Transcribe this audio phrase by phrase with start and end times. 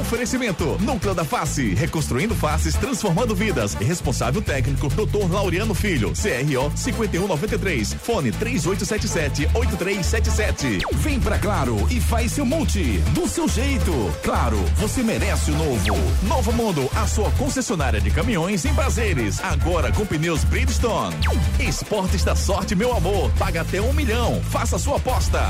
[0.00, 3.74] Oferecimento: Núcleo da Face, reconstruindo faces, transformando vidas.
[3.74, 5.30] Responsável técnico: Dr.
[5.30, 7.94] Laureano Filho, CRO 5193.
[7.94, 10.80] Fone 3877-8377.
[10.96, 13.92] Vem pra Claro e faz seu multi do seu jeito.
[14.22, 15.74] Claro, você merece o novo.
[16.22, 19.38] Novo Mundo, a sua concessionária de caminhões em prazeres.
[19.42, 21.16] Agora com pneus Bridgestone.
[21.60, 23.30] Esportes da sorte, meu amor.
[23.38, 24.42] Paga até um milhão.
[24.50, 25.40] Faça sua aposta.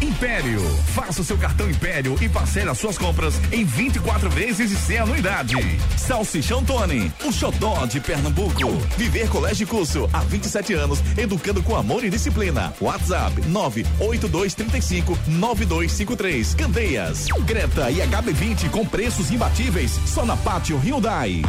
[0.00, 0.60] Império.
[0.94, 4.98] Faça o seu cartão Império e parcele as suas compras em 24 vezes e sem
[4.98, 5.56] anuidade.
[5.96, 8.70] Salsichão Tony, o xodó de Pernambuco.
[8.96, 12.72] Viver Colégio Curso, há 27 anos, educando com amor e disciplina.
[12.80, 16.54] WhatsApp 98235 9253.
[16.54, 17.26] Candeias.
[17.46, 21.42] Creta e HB20 com preços imbatíveis só na Pátio Hyundai.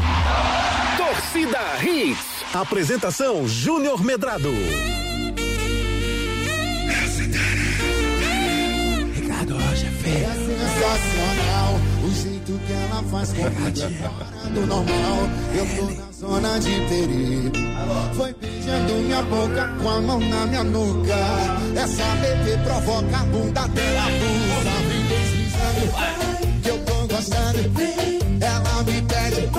[0.98, 2.26] Torcida Hits.
[2.56, 4.52] Apresentação Júnior Medrado.
[13.02, 15.18] Ela faz comigo é fora do normal.
[15.56, 17.52] Eu tô na zona de perigo.
[18.16, 21.16] Foi beijando minha boca com a mão na minha nuca.
[21.76, 24.72] Essa bebê provoca a bunda dela abusa.
[24.88, 27.72] Vem deslizando que eu tô gostando.
[28.42, 29.50] Ela me pede,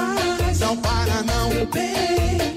[0.60, 2.52] não para não.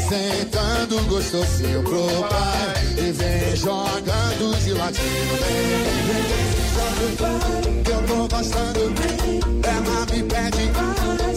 [0.00, 5.74] E sentando gostosinho pro pai E vem jogando de ladinho Vem,
[6.06, 8.80] vem Que eu tô gostando
[9.62, 10.70] Ela me pede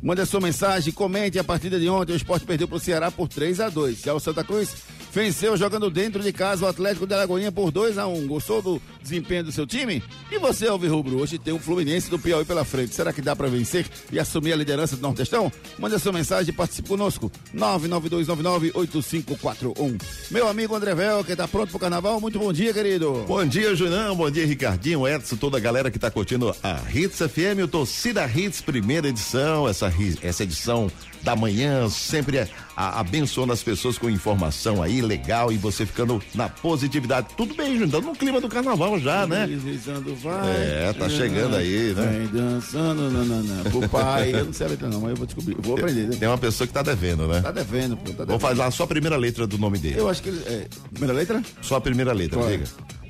[0.02, 2.14] Mande a sua mensagem, comente a partida de ontem.
[2.14, 4.74] O esporte perdeu para o Ceará por 3 a 2 Já o Santa Cruz
[5.12, 8.81] venceu jogando dentro de casa o Atlético de Alagoinha por 2 a 1 Gostou do
[9.02, 10.03] desempenho do seu time?
[10.31, 12.96] E você, Alves Rubro, hoje tem o Fluminense do Piauí pela frente.
[12.96, 15.52] Será que dá para vencer e assumir a liderança do Nordestão?
[15.78, 17.31] Mande a sua mensagem e participe conosco.
[17.56, 20.02] 992998541.
[20.31, 23.26] Meu amigo André Vel, que tá pronto pro carnaval, muito bom dia, querido.
[23.28, 24.16] Bom dia, Junão.
[24.16, 28.28] Bom dia, Ricardinho, Edson, toda a galera que tá curtindo a Hits FM, o Torcida
[28.28, 29.91] Hits, primeira edição, essa,
[30.22, 30.91] essa edição
[31.22, 32.40] da manhã, sempre
[32.75, 37.28] a, abençoando as pessoas com informação aí, legal, e você ficando na positividade.
[37.35, 39.47] Tudo bem, Junão, no clima do carnaval já, né?
[39.47, 40.50] Deslizando, vai.
[40.50, 42.06] É, tá chegando aí, né?
[42.19, 43.63] Vem dançando, nananã.
[43.69, 46.08] Pro pai, eu não sei a letra não, mas eu vou descobrir, eu vou aprender.
[46.08, 46.18] Né?
[46.18, 47.41] Tem uma pessoa que tá devendo, né?
[47.41, 48.29] Tá devendo, pô, tá devendo.
[48.29, 50.00] Vou fazer só a primeira letra do nome dele.
[50.00, 51.41] Eu acho que ele, é, primeira letra?
[51.62, 52.58] Só a primeira letra, Qual é?
[52.58, 52.66] diga.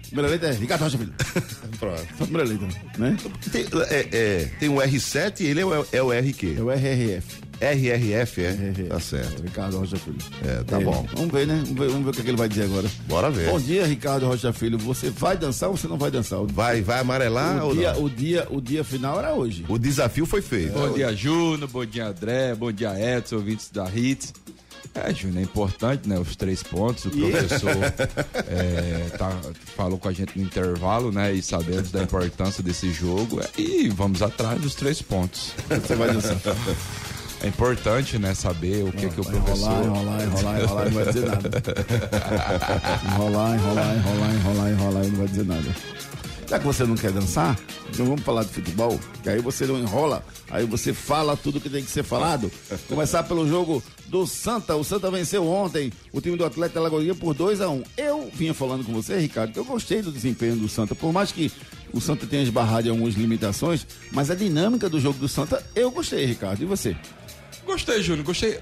[0.10, 1.14] Primeira letra é Ricardo Rocha Filho.
[1.80, 2.08] Pronto.
[2.18, 3.18] Primeira letra, né?
[3.52, 6.56] Tem, é, é, tem o R7 e ele é o, é o RQ.
[6.58, 7.50] É o RRF.
[7.62, 8.52] RRF, é?
[8.52, 8.84] RRF.
[8.84, 9.44] Tá certo.
[9.44, 10.18] Ricardo Rocha Filho.
[10.46, 11.06] É, tá bom.
[11.14, 11.62] Vamos ver, né?
[11.66, 12.90] Vamos ver, vamos ver o que, é que ele vai dizer agora.
[13.08, 13.50] Bora ver.
[13.50, 14.78] Bom dia, Ricardo Rocha Filho.
[14.80, 16.40] Você vai dançar ou você não vai dançar?
[16.46, 18.04] Vai, vai amarelar o ou dia, não?
[18.04, 19.66] o, dia, o dia final era hoje.
[19.68, 20.74] O desafio foi feito.
[20.74, 21.68] Bom dia, Juno.
[21.68, 22.56] Bom dia, André.
[22.56, 24.34] Bom dia, Edson, ouvintes da Hits.
[24.96, 26.18] É, Júnior, é importante, né?
[26.20, 27.06] Os três pontos.
[27.06, 27.70] O professor
[28.50, 29.38] é, tá-
[29.76, 31.32] falou com a gente no intervalo, né?
[31.32, 33.40] E sabemos da importância desse jogo.
[33.40, 35.54] é, e vamos atrás dos três pontos.
[35.70, 36.38] Você vai dançar.
[37.42, 38.34] É importante, né?
[38.34, 39.86] Saber o que, que o Vai enrolar, professor.
[39.86, 41.50] enrolar, enrolar, enrolar, não vai dizer nada.
[43.06, 45.76] enrolar, enrolar, enrolar, enrolar, enrolar, e não vai dizer nada.
[46.50, 47.56] Já que você não quer dançar,
[47.94, 51.70] então vamos falar de futebol, que aí você não enrola, aí você fala tudo que
[51.70, 52.52] tem que ser falado.
[52.90, 54.76] Começar pelo jogo do Santa.
[54.76, 57.84] O Santa venceu ontem o time do Atlético Alagoinha por 2 a 1 um.
[57.96, 61.32] Eu vinha falando com você, Ricardo, que eu gostei do desempenho do Santa, por mais
[61.32, 61.52] que
[61.94, 65.92] o Santa tenha esbarrado em algumas limitações, mas a dinâmica do jogo do Santa, eu
[65.92, 66.64] gostei, Ricardo.
[66.64, 66.98] E você?
[67.64, 68.60] Gostei, Júnior, gostei.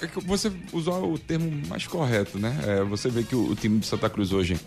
[0.00, 2.58] É que você usou o termo mais correto, né?
[2.66, 4.58] É, você vê que o, o time de Santa Cruz hoje,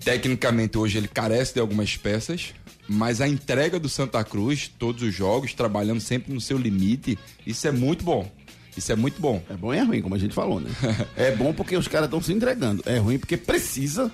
[0.00, 2.54] tecnicamente hoje, ele carece de algumas peças,
[2.88, 7.66] mas a entrega do Santa Cruz, todos os jogos, trabalhando sempre no seu limite, isso
[7.68, 8.30] é muito bom.
[8.76, 9.42] Isso é muito bom.
[9.50, 10.70] É bom e é ruim, como a gente falou, né?
[11.16, 12.82] é bom porque os caras estão se entregando.
[12.86, 14.10] É ruim porque precisa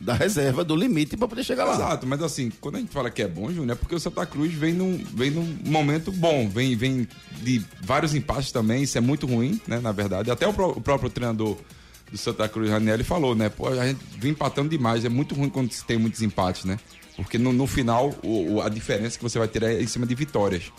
[0.00, 1.74] da reserva, do limite para poder chegar lá.
[1.74, 4.24] Exato, mas assim, quando a gente fala que é bom, Júnior, é porque o Santa
[4.26, 7.06] Cruz vem num, vem num momento bom, vem, vem
[7.42, 10.30] de vários empates também, isso é muito ruim, né, na verdade.
[10.30, 11.56] Até o, pró o próprio treinador
[12.10, 15.48] do Santa Cruz, Raniel, falou, né, pô, a gente vem empatando demais, é muito ruim
[15.48, 16.78] quando tem muitos empates, né?
[17.16, 20.06] Porque no, no final, o, o, a diferença que você vai ter é em cima
[20.06, 20.72] de vitórias.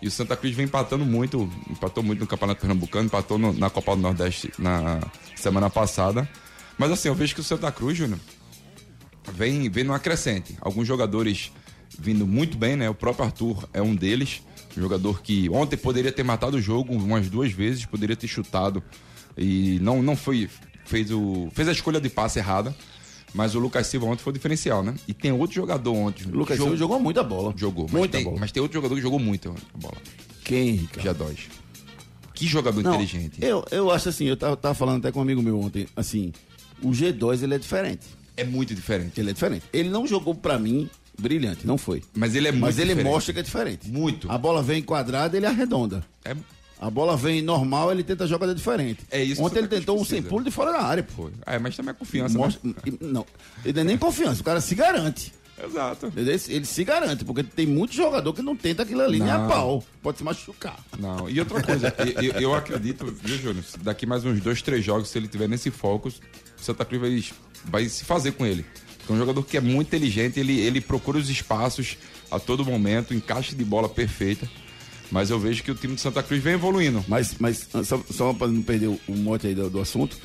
[0.00, 3.68] E o Santa Cruz vem empatando muito, empatou muito no Campeonato Pernambucano, empatou no, na
[3.70, 5.00] Copa do Nordeste na
[5.34, 6.28] semana passada.
[6.76, 8.20] Mas assim, eu vejo que o Santa Cruz, Júnior,
[9.32, 10.56] vem, vem numa crescente.
[10.60, 11.50] Alguns jogadores
[11.98, 12.88] vindo muito bem, né?
[12.88, 14.42] O próprio Arthur é um deles.
[14.76, 18.80] Um jogador que ontem poderia ter matado o jogo umas duas vezes, poderia ter chutado
[19.38, 20.50] e não, não foi.
[20.88, 22.74] Fez, o, fez a escolha de passe errada.
[23.34, 24.94] Mas o Lucas Silva ontem foi o diferencial, né?
[25.06, 26.24] E tem outro jogador ontem.
[26.26, 27.52] O Lucas Silva jogou muita bola.
[27.54, 27.84] Jogou.
[27.84, 28.38] Mas muita tem, bola.
[28.40, 29.96] Mas tem outro jogador que jogou muito a bola.
[30.42, 31.04] Quem, Ricardo?
[31.04, 31.48] Jadóis.
[32.32, 33.36] Que jogador Não, inteligente.
[33.38, 36.32] Eu, eu acho assim, eu tava, tava falando até com um amigo meu ontem, assim,
[36.82, 38.06] o G2 ele é diferente.
[38.34, 39.20] É muito diferente.
[39.20, 39.66] Ele é diferente.
[39.72, 40.88] Ele não jogou pra mim
[41.20, 42.02] brilhante, não foi.
[42.14, 43.12] Mas ele é muito Mas ele diferente.
[43.12, 43.90] mostra que é diferente.
[43.90, 44.30] Muito.
[44.30, 46.02] A bola vem quadrada, ele arredonda.
[46.24, 46.34] É,
[46.80, 49.00] A bola vem normal, ele tenta jogada diferente.
[49.10, 51.28] É isso Ontem ele Cruz tentou um sem pulo de fora da área, pô.
[51.44, 52.74] É, mas também é confiança, Mostra- né?
[53.00, 53.26] Não,
[53.64, 55.32] ele não é nem confiança, o cara se garante.
[55.60, 56.12] Exato.
[56.16, 59.48] Ele se garante, porque tem muito jogador que não tenta aquilo ali nem a Não.
[59.48, 59.84] pau.
[60.00, 60.78] Pode se machucar.
[61.00, 61.92] Não, e outra coisa,
[62.22, 63.64] eu, eu- acredito, viu, Júnior?
[63.82, 66.12] Daqui mais uns dois, três jogos, se ele tiver nesse foco, o
[66.62, 67.24] Santa Cruz vai,
[67.64, 68.64] vai se fazer com ele.
[69.08, 71.96] É um jogador que é muito inteligente, ele, ele procura os espaços
[72.30, 74.48] a todo momento, encaixe de bola perfeita.
[75.10, 77.04] Mas eu vejo que o time de Santa Cruz vem evoluindo.
[77.08, 80.16] Mas, mas só, só para não perder o, mote aí do, do assunto,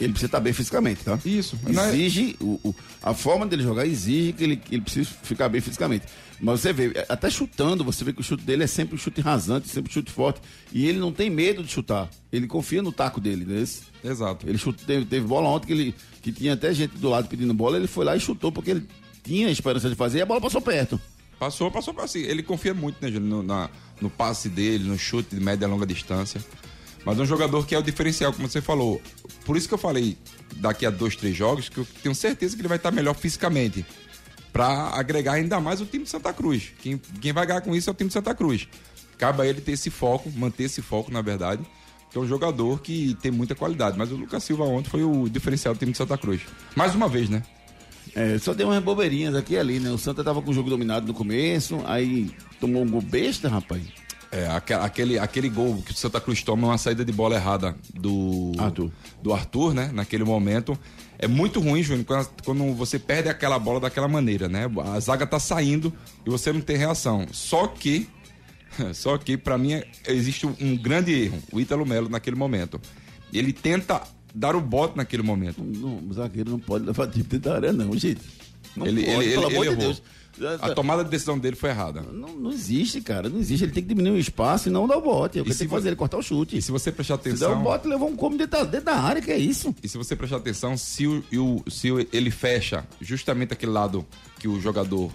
[0.00, 1.18] ele precisa estar bem fisicamente, tá?
[1.24, 1.58] Isso.
[1.66, 5.48] É- Exige, o, o- a forma dele jogar exige que ele, que ele precise ficar
[5.48, 6.06] bem fisicamente.
[6.40, 9.20] Mas você vê, até chutando, você vê que o chute dele é sempre um chute
[9.20, 10.40] rasante, sempre um chute forte.
[10.72, 12.08] E ele não tem medo de chutar.
[12.32, 13.64] Ele confia no taco dele, né?
[14.02, 14.48] Exato.
[14.48, 17.54] Ele chutou, teve, teve bola ontem que, ele, que tinha até gente do lado pedindo
[17.54, 18.86] bola, ele foi lá e chutou porque ele
[19.22, 21.00] tinha a esperança de fazer e a bola passou perto.
[21.38, 21.94] Passou, passou.
[22.00, 23.10] Assim, ele confia muito né,
[23.44, 23.70] na-
[24.02, 26.44] no passe dele, no chute de média e longa distância.
[27.04, 29.00] Mas é um jogador que é o diferencial, como você falou.
[29.44, 30.16] Por isso que eu falei
[30.56, 33.84] daqui a dois, três jogos, que eu tenho certeza que ele vai estar melhor fisicamente.
[34.52, 36.72] Pra agregar ainda mais o time de Santa Cruz.
[36.80, 38.68] Quem, quem vai ganhar com isso é o time de Santa Cruz.
[39.16, 41.62] Cabe a ele ter esse foco, manter esse foco, na verdade.
[42.10, 43.96] Que é um jogador que tem muita qualidade.
[43.96, 46.42] Mas o Lucas Silva ontem foi o diferencial do time de Santa Cruz.
[46.76, 47.42] Mais uma vez, né?
[48.14, 49.90] É, só deu umas bobeirinhas aqui e ali, né?
[49.90, 52.30] O Santa tava com o jogo dominado no começo, aí
[52.62, 53.82] tomou um gol besta, rapaz.
[54.30, 57.76] É, aque- aquele, aquele gol que o Santa Cruz toma uma saída de bola errada
[57.92, 58.90] do Arthur.
[59.22, 59.90] do Arthur, né?
[59.92, 60.78] Naquele momento.
[61.18, 64.70] É muito ruim, Júnior, quando, quando você perde aquela bola daquela maneira, né?
[64.94, 65.92] A zaga tá saindo
[66.26, 67.26] e você não tem reação.
[67.30, 68.08] Só que,
[68.94, 71.38] só que para mim é- existe um, grande erro.
[71.52, 72.80] O Ítalo Melo naquele momento.
[73.32, 74.00] Ele tenta
[74.34, 75.62] dar o bote naquele momento.
[75.62, 78.22] Não, o zagueiro não pode levar tipo da área, não, gente.
[78.74, 79.94] Não Ele- pode, ele- pelo ele- amor ele de errou.
[79.94, 80.02] Deus.
[80.60, 82.00] A tomada de decisão dele foi errada.
[82.00, 83.28] Não, não existe, cara.
[83.28, 83.64] Não existe.
[83.64, 85.38] Ele tem que diminuir o espaço e não dar o bote.
[85.38, 86.56] É o que ele tem que fazer, ele cortar o chute.
[86.56, 87.62] E se você prestar Se der o atenção.
[87.62, 89.74] bote, levou um come dentro da, dentro da área, que é isso.
[89.82, 94.06] E se você prestar atenção, se, o, o- se o- ele fecha justamente aquele lado
[94.38, 95.12] que o jogador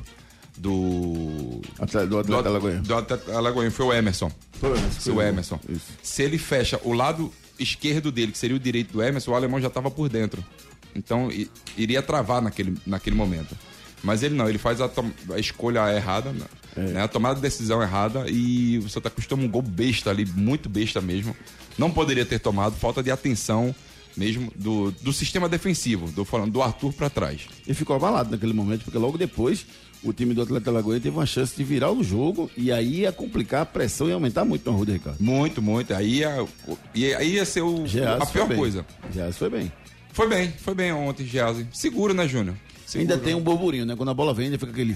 [0.58, 1.62] do.
[1.80, 2.82] Atleta- Do Atlético Alagoinha.
[2.82, 4.32] Do Atlético Alagoinha foi o Emerson.
[4.54, 5.00] Foi o Emerson.
[5.02, 5.60] Foi o Emerson.
[5.70, 5.86] Isso.
[6.02, 9.60] Se ele fecha o lado esquerdo dele, que seria o direito do Emerson, o alemão
[9.60, 10.44] já estava por dentro.
[10.96, 11.30] Então
[11.78, 13.56] iria travar naquele, naquele momento.
[14.04, 14.90] Mas ele não, ele faz a,
[15.34, 16.46] a escolha errada, né?
[16.76, 16.82] É.
[16.82, 17.02] Né?
[17.02, 20.70] a tomada de decisão errada e o Santa Cruz toma um gol besta ali, muito
[20.70, 21.36] besta mesmo.
[21.76, 23.74] Não poderia ter tomado, falta de atenção
[24.16, 27.48] mesmo do, do sistema defensivo, do, falando do Arthur para trás.
[27.68, 29.66] E ficou abalado naquele momento, porque logo depois
[30.04, 33.12] o time do Atlético Alagoinha teve uma chance de virar o jogo e aí ia
[33.12, 35.18] complicar a pressão e aumentar muito no Ruda, Ricardo.
[35.20, 35.94] Muito, muito.
[35.94, 36.46] Aí ia,
[36.94, 38.58] e aí ia ser o, Geazi a pior bem.
[38.58, 38.86] coisa.
[39.14, 39.72] Geazi foi bem.
[40.12, 41.68] Foi bem, foi bem ontem, Geazi.
[41.72, 42.56] Seguro, né, Júnior?
[42.88, 43.12] Seguro.
[43.12, 43.98] Ainda tem um burburinho, né?
[43.98, 44.96] Quando a bola vem, ainda fica aquele.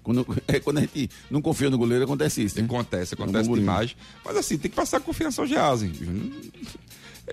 [0.00, 2.56] Quando, é, quando a gente não confia no goleiro, acontece isso.
[2.56, 2.64] Né?
[2.64, 3.68] Acontece, É um acontece burburinho.
[3.68, 3.96] demais.
[4.24, 5.90] Mas assim, tem que passar confiança ao Geazi.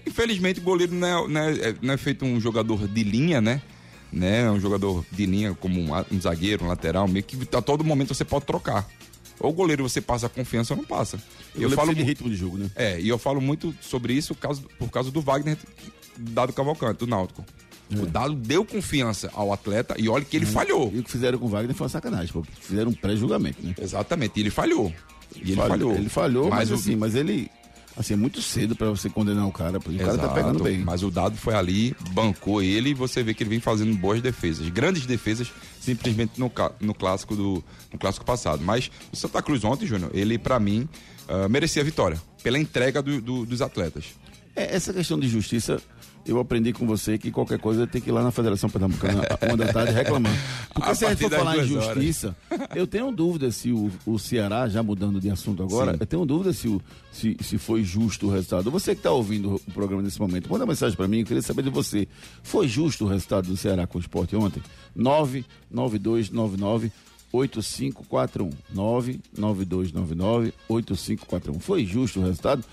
[0.06, 3.62] Infelizmente, o goleiro não é, não, é, não é feito um jogador de linha, né?
[4.12, 4.42] né?
[4.42, 7.84] É um jogador de linha como um, um zagueiro, um lateral, meio que a todo
[7.84, 8.88] momento você pode trocar.
[9.40, 11.22] Ou o goleiro você passa a confiança ou não passa.
[11.56, 12.70] Eu, falo de ritmo de jogo, né?
[12.76, 15.58] É, e eu falo muito sobre isso por causa, por causa do Wagner
[16.18, 17.46] Dado Cavalcante, do Náutico.
[17.92, 20.92] O Dado deu confiança ao atleta e olha que ele falhou.
[20.94, 22.44] E o que fizeram com o Wagner foi uma sacanagem, pô.
[22.62, 23.74] Fizeram um pré-julgamento, né?
[23.82, 24.94] Exatamente, e ele falhou.
[25.36, 25.96] E ele Falhou- falhou.
[25.96, 27.50] Ele falhou, mas, o- assim, mas ele.
[27.98, 29.80] Assim, é muito cedo pra você condenar o cara.
[29.80, 29.90] pô.
[29.92, 30.80] O cara tá Exato, pegando bem.
[30.80, 34.22] Mas o Dado foi ali, bancou ele e você vê que ele vem fazendo boas
[34.22, 34.70] defesas.
[34.70, 38.64] Grandes defesas, simplesmente no, no clássico do no clássico passado.
[38.64, 40.88] Mas o Santa Cruz ontem, Júnior, ele, pra mim,
[41.28, 42.22] ah, merecia a vitória.
[42.42, 44.06] Pela entrega do- do- dos atletas.
[44.56, 45.82] É, essa questão de justiça,
[46.30, 49.58] eu aprendi com você que qualquer coisa tem que ir lá na Federação Pernambucana, uma
[49.58, 50.32] da tarde, reclamar.
[50.74, 52.36] Porque A se a gente for falar em justiça,
[52.76, 55.98] eu tenho dúvida se o, o Ceará, já mudando de assunto agora, Sim.
[56.00, 56.80] eu tenho dúvida se, o,
[57.12, 58.70] se, se foi justo o resultado.
[58.70, 61.42] Você que está ouvindo o programa nesse momento, manda uma mensagem para mim, eu queria
[61.42, 62.08] saber de você.
[62.44, 64.62] Foi justo o resultado do Ceará com o esporte ontem?
[64.96, 66.92] 99299
[67.32, 72.64] 8541 99299 8541 Foi justo o resultado?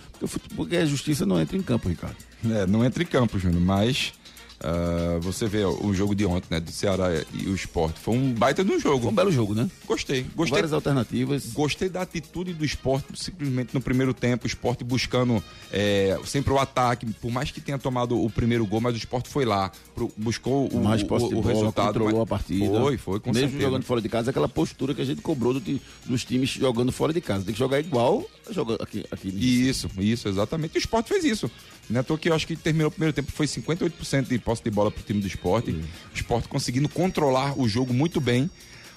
[0.54, 2.16] Porque, a justiça não entra em campo, Ricardo.
[2.44, 4.12] É, não entra em campo, Júnior, mas
[4.60, 6.60] ah, você vê ó, o jogo de ontem, né?
[6.60, 7.98] Do Ceará e o Esporte.
[8.00, 9.02] Foi um baita de um jogo.
[9.02, 9.68] Foi um belo jogo, né?
[9.86, 10.22] Gostei.
[10.25, 11.46] Com Gostei várias alternativas.
[11.52, 16.58] Gostei da atitude do esporte, simplesmente no primeiro tempo, o esporte buscando é, sempre o
[16.58, 20.10] ataque, por mais que tenha tomado o primeiro gol, mas o esporte foi lá, pro-
[20.16, 21.86] buscou o, mais posse o, de o bola, resultado.
[21.86, 22.80] controlou a partida.
[22.80, 23.64] Foi, foi, com Mesmo certeza.
[23.64, 25.66] jogando fora de casa, aquela postura que a gente cobrou do
[26.06, 27.44] dos times jogando fora de casa.
[27.44, 29.28] Tem que jogar igual joga aqui, aqui.
[29.28, 30.75] Isso, isso, exatamente.
[30.76, 31.50] E o esporte fez isso.
[31.88, 34.62] Não é à que eu acho que terminou o primeiro tempo, foi 58% de posse
[34.62, 35.71] de bola pro time do esporte.
[35.71, 38.50] O esporte conseguindo controlar o jogo muito bem.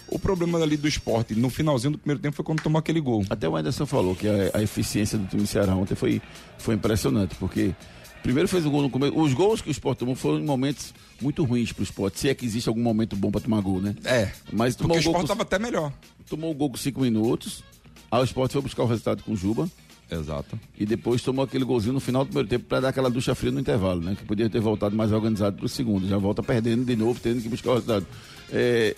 [0.07, 3.23] O problema ali do esporte, no finalzinho do primeiro tempo, foi quando tomou aquele gol.
[3.29, 6.19] Até o Anderson falou que a, a eficiência do time do Ceará ontem foi,
[6.57, 7.75] foi impressionante, porque
[8.23, 9.15] primeiro fez o gol no começo.
[9.15, 12.15] Os gols que o Sport tomou foram em momentos muito ruins pro Sport.
[12.15, 13.95] Se é que existe algum momento bom para tomar gol, né?
[14.03, 15.93] É, Mas porque tomou o o gol esporte estava até melhor.
[16.27, 17.63] Tomou o gol com cinco minutos.
[18.11, 19.69] Aí o Sport foi buscar o resultado com o Juba.
[20.11, 20.59] Exato.
[20.77, 23.51] E depois tomou aquele golzinho no final do primeiro tempo para dar aquela ducha fria
[23.51, 24.15] no intervalo, né?
[24.17, 26.07] Que podia ter voltado mais organizado pro segundo.
[26.07, 28.07] Já volta perdendo de novo, tendo que buscar o resultado.
[28.51, 28.95] É,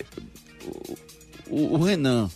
[0.64, 0.96] o,
[1.50, 2.30] o- o Renan,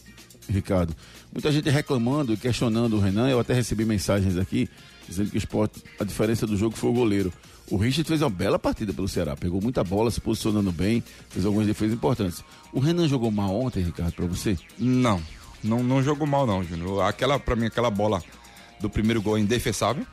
[0.48, 0.94] Ricardo,
[1.32, 3.28] muita gente reclamando e questionando o Renan.
[3.30, 4.68] Eu até recebi mensagens aqui
[5.08, 7.32] dizendo que o esporte, a diferença do jogo foi o goleiro.
[7.70, 11.44] O Richard fez uma bela partida pelo Ceará, pegou muita bola, se posicionando bem, fez
[11.46, 12.44] algumas defesas importantes.
[12.72, 14.56] O Renan jogou mal ontem, Ricardo, para você?
[14.78, 15.20] Não,
[15.64, 17.02] não, não jogou mal não, Júnior.
[17.02, 18.22] Aquela, pra mim, aquela bola
[18.80, 20.06] do primeiro gol é indefensável.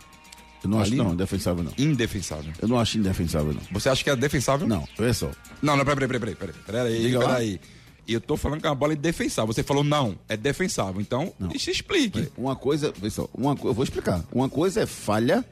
[0.64, 1.74] Eu não acho não, indefensável não.
[1.78, 2.54] Indefensável.
[2.62, 3.62] Eu não acho indefensável não.
[3.72, 4.66] Você acha que é defensável?
[4.68, 5.30] Não, olha só.
[5.62, 6.56] Não, não, peraí, peraí, peraí, peraí.
[6.66, 7.26] Peraí, Diga lá.
[7.34, 7.60] peraí.
[8.08, 9.54] Eu tô falando que é uma bola indefensável.
[9.54, 11.00] Você falou não, é defensável.
[11.02, 12.30] Então, se explique.
[12.38, 14.24] Uma coisa, pessoal, uma, co- eu vou explicar.
[14.32, 15.44] Uma coisa é falha,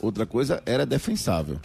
[0.00, 1.58] outra coisa era defensável.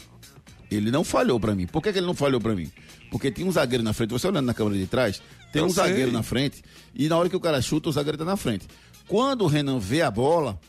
[0.72, 1.68] Ele não falhou pra mim.
[1.68, 2.70] Por que, que ele não falhou pra mim?
[3.12, 4.10] Porque tinha um zagueiro na frente.
[4.12, 5.22] Você olhando na câmera de trás,
[5.52, 5.84] tem Eu um sei.
[5.84, 6.64] zagueiro na frente
[6.96, 8.66] e na hora que o cara chuta, o zagueiro tá na frente.
[9.08, 10.60] Quando o Renan vê a bola,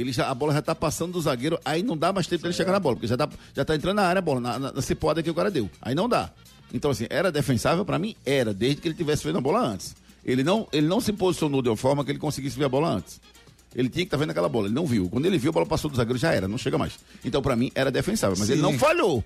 [0.00, 2.48] ele já, a bola já tá passando do zagueiro, aí não dá mais tempo pra
[2.50, 4.58] ele chegar na bola, porque já tá, já tá entrando na área a bola, na,
[4.58, 5.70] na, na cipoada que o cara deu.
[5.80, 6.30] Aí não dá.
[6.72, 8.16] Então, assim, era defensável pra mim?
[8.26, 9.94] Era, desde que ele tivesse feito a bola antes.
[10.24, 12.88] Ele não, ele não se posicionou de uma forma que ele conseguisse ver a bola
[12.88, 13.20] antes.
[13.74, 15.08] Ele tinha que estar vendo aquela bola, ele não viu.
[15.08, 16.98] Quando ele viu, a bola passou do zagueiro, já era, não chega mais.
[17.24, 18.62] Então, pra mim, era defensável, mas ele Sim.
[18.62, 19.22] não falhou.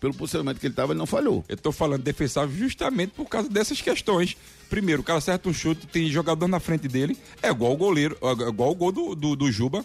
[0.00, 1.44] Pelo posicionamento que ele tava, ele não falhou.
[1.48, 4.36] Eu tô falando defensável justamente por causa dessas questões.
[4.68, 8.16] Primeiro, o cara acerta um chute, tem jogador na frente dele, é igual o goleiro,
[8.20, 9.84] é igual o gol do, do, do Juba.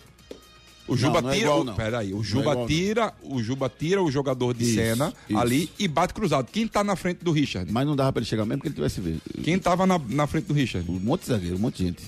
[0.88, 1.46] O Juba não é tira.
[1.46, 1.76] igual, o- não.
[1.76, 2.68] Peraí, o Não é Juba igual, não.
[2.68, 5.40] tira, o Juba tira o jogador de Isso, cena isso.
[5.40, 6.50] ali e bate cruzado.
[6.52, 7.72] Quem tá na frente do Richard?
[7.72, 9.22] Mas não dava pra ele chegar mesmo que ele tivesse visto.
[9.44, 10.90] Quem tava na, na frente do Richard?
[10.92, 12.04] Um monte de zagueiro, um monte de gente.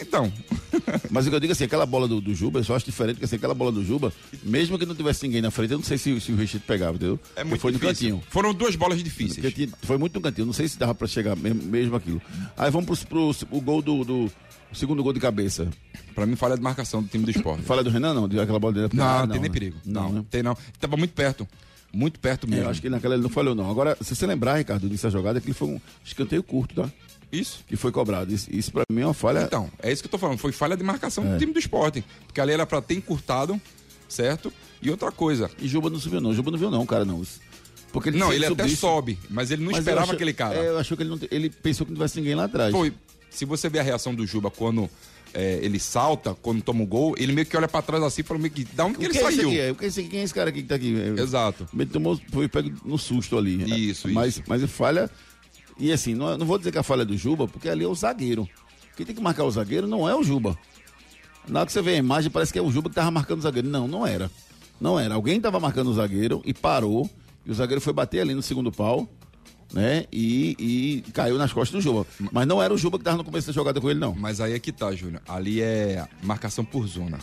[0.00, 0.32] Então,
[1.10, 3.14] Mas o que eu digo assim, aquela bola do, do Juba, eu só acho diferente,
[3.16, 4.12] porque assim, aquela bola do Juba,
[4.42, 6.96] mesmo que não tivesse ninguém na frente, eu não sei se, se o Richard pegava,
[6.96, 7.18] entendeu?
[7.34, 8.08] é Porque muito foi no difícil.
[8.10, 8.22] cantinho.
[8.30, 9.70] Foram duas bolas Porque difíceis.
[9.82, 12.20] foi muito no cantinho, não sei se dava pra chegar mesmo, mesmo aquilo.
[12.56, 14.32] Aí vamos pro, pro o gol do, do
[14.70, 15.68] o segundo gol de cabeça.
[16.14, 17.62] Pra mim, falha de marcação do time do esporte.
[17.64, 18.28] Fala do Renan, não?
[18.28, 18.88] De aquela bola dele.
[18.92, 19.52] Não, Ah, não tem nem né?
[19.52, 19.76] perigo.
[19.84, 20.24] Não, Não, né?
[20.30, 20.56] tem não.
[20.78, 21.46] Tava muito perto.
[21.92, 22.64] Muito perto É, mesmo.
[22.66, 23.70] eu acho que naquela ele não falhou, não.
[23.70, 26.90] Agora, se você lembrar, Ricardo, dessa jogada, que foi um escanteio curto, tá?
[27.30, 27.64] Isso.
[27.66, 28.32] Que foi cobrado.
[28.32, 29.40] Isso, isso pra mim é uma falha.
[29.42, 30.38] Então, é isso que eu tô falando.
[30.38, 31.32] Foi falha de marcação É.
[31.32, 32.04] do time do esporte.
[32.26, 33.60] Porque ali era pra ter encurtado,
[34.08, 34.52] certo?
[34.80, 35.50] E outra coisa.
[35.60, 36.32] E Juba não subiu, não.
[36.32, 37.22] Juba não viu, não, cara, não.
[37.92, 40.56] Porque Não, se ele até sobe, mas ele não Mas esperava acho- aquele cara.
[40.58, 41.18] É, eu achou que ele não.
[41.30, 42.70] Ele pensou que não tivesse ninguém lá atrás.
[42.72, 42.92] Foi.
[43.30, 44.88] Se você ver a reação do Juba quando
[45.34, 48.38] é, ele salta, quando toma o gol, ele meio que olha pra trás assim, fala
[48.40, 48.64] meio que.
[48.64, 49.48] Da onde que O ele que é saiu?
[49.48, 49.60] aqui?
[49.60, 49.74] É?
[49.74, 50.08] Que é esse aqui?
[50.10, 50.94] Quem é esse cara aqui que tá aqui?
[50.98, 51.66] É, Exato.
[51.74, 53.88] Ele tomou, foi pego no susto ali.
[53.90, 54.42] Isso, mas, isso.
[54.46, 55.10] Mas falha.
[55.78, 57.88] E assim, não, não vou dizer que a falha é do Juba, porque ali é
[57.88, 58.48] o zagueiro.
[58.96, 60.58] Quem tem que marcar o zagueiro não é o Juba.
[61.46, 63.38] Na hora que você vê a imagem, parece que é o Juba que tava marcando
[63.38, 63.68] o zagueiro.
[63.68, 64.30] Não, não era.
[64.80, 65.14] Não era.
[65.14, 67.08] Alguém tava marcando o zagueiro e parou.
[67.46, 69.08] E o zagueiro foi bater ali no segundo pau.
[69.72, 70.04] né?
[70.12, 70.56] E,
[71.06, 72.06] e caiu nas costas do Juba.
[72.32, 74.14] Mas não era o Juba que tava no começo da jogada com ele, não.
[74.14, 75.22] Mas aí é que tá, Júnior.
[75.28, 77.18] Ali é marcação por zona.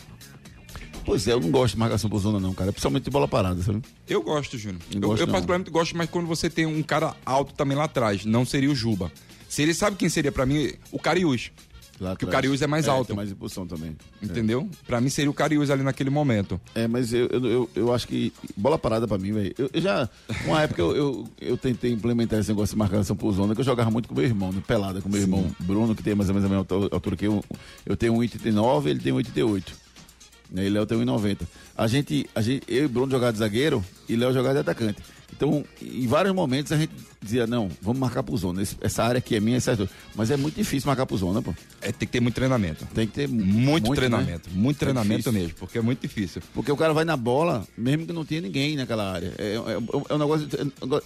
[1.05, 2.71] Pois é, eu não gosto de marcação por zona, não, cara.
[2.71, 3.81] Principalmente de bola parada, sabe?
[4.07, 4.81] Eu gosto, Júnior.
[4.91, 5.33] Eu, gosto, eu não.
[5.33, 8.75] particularmente gosto, mas quando você tem um cara alto também lá atrás, não seria o
[8.75, 9.11] Juba.
[9.47, 11.51] Se ele sabe quem seria pra mim, o Cariús.
[11.97, 12.27] Lá Porque o.
[12.27, 13.07] Cariús é mais alto.
[13.07, 13.95] Tem mais impulsão também.
[14.21, 14.69] Entendeu?
[14.85, 16.59] Pra mim seria o Cariús ali naquele momento.
[16.73, 19.55] É, mas eu, eu, eu, eu acho que bola parada pra mim, velho.
[19.57, 20.09] Eu, eu já,
[20.45, 23.65] uma época eu, eu, eu tentei implementar esse negócio de marcação por zona, que eu
[23.65, 24.61] jogava muito com meu irmão, né?
[24.67, 27.27] pelada com meu irmão Bruno, que tem mais ou menos a mesma altu- altura que
[27.27, 27.41] eu.
[27.85, 29.63] Eu tenho 1,89, ele tem 1,88.
[30.55, 30.65] Né?
[30.65, 31.41] E Léo tem 1,90.
[31.77, 34.99] A gente, a gente, eu e Bruno jogava de zagueiro e Léo jogava de atacante.
[35.35, 38.61] Então, em vários momentos a gente dizia, não, vamos marcar por zona.
[38.61, 41.41] Esse- essa área aqui é minha, essa é Mas é muito difícil marcar por zona,
[41.41, 41.53] pô.
[41.81, 42.85] É, tem que ter muito treinamento.
[42.93, 43.95] Tem que ter Muito, né?
[43.97, 44.49] treinamento.
[44.51, 45.33] Muito É treinamento difícil.
[45.33, 46.41] mesmo, porque é muito difícil.
[46.53, 49.33] Porque o cara vai na bola, mesmo que não tenha ninguém naquela área.
[49.37, 49.57] É, é-
[50.09, 50.47] é um negócio.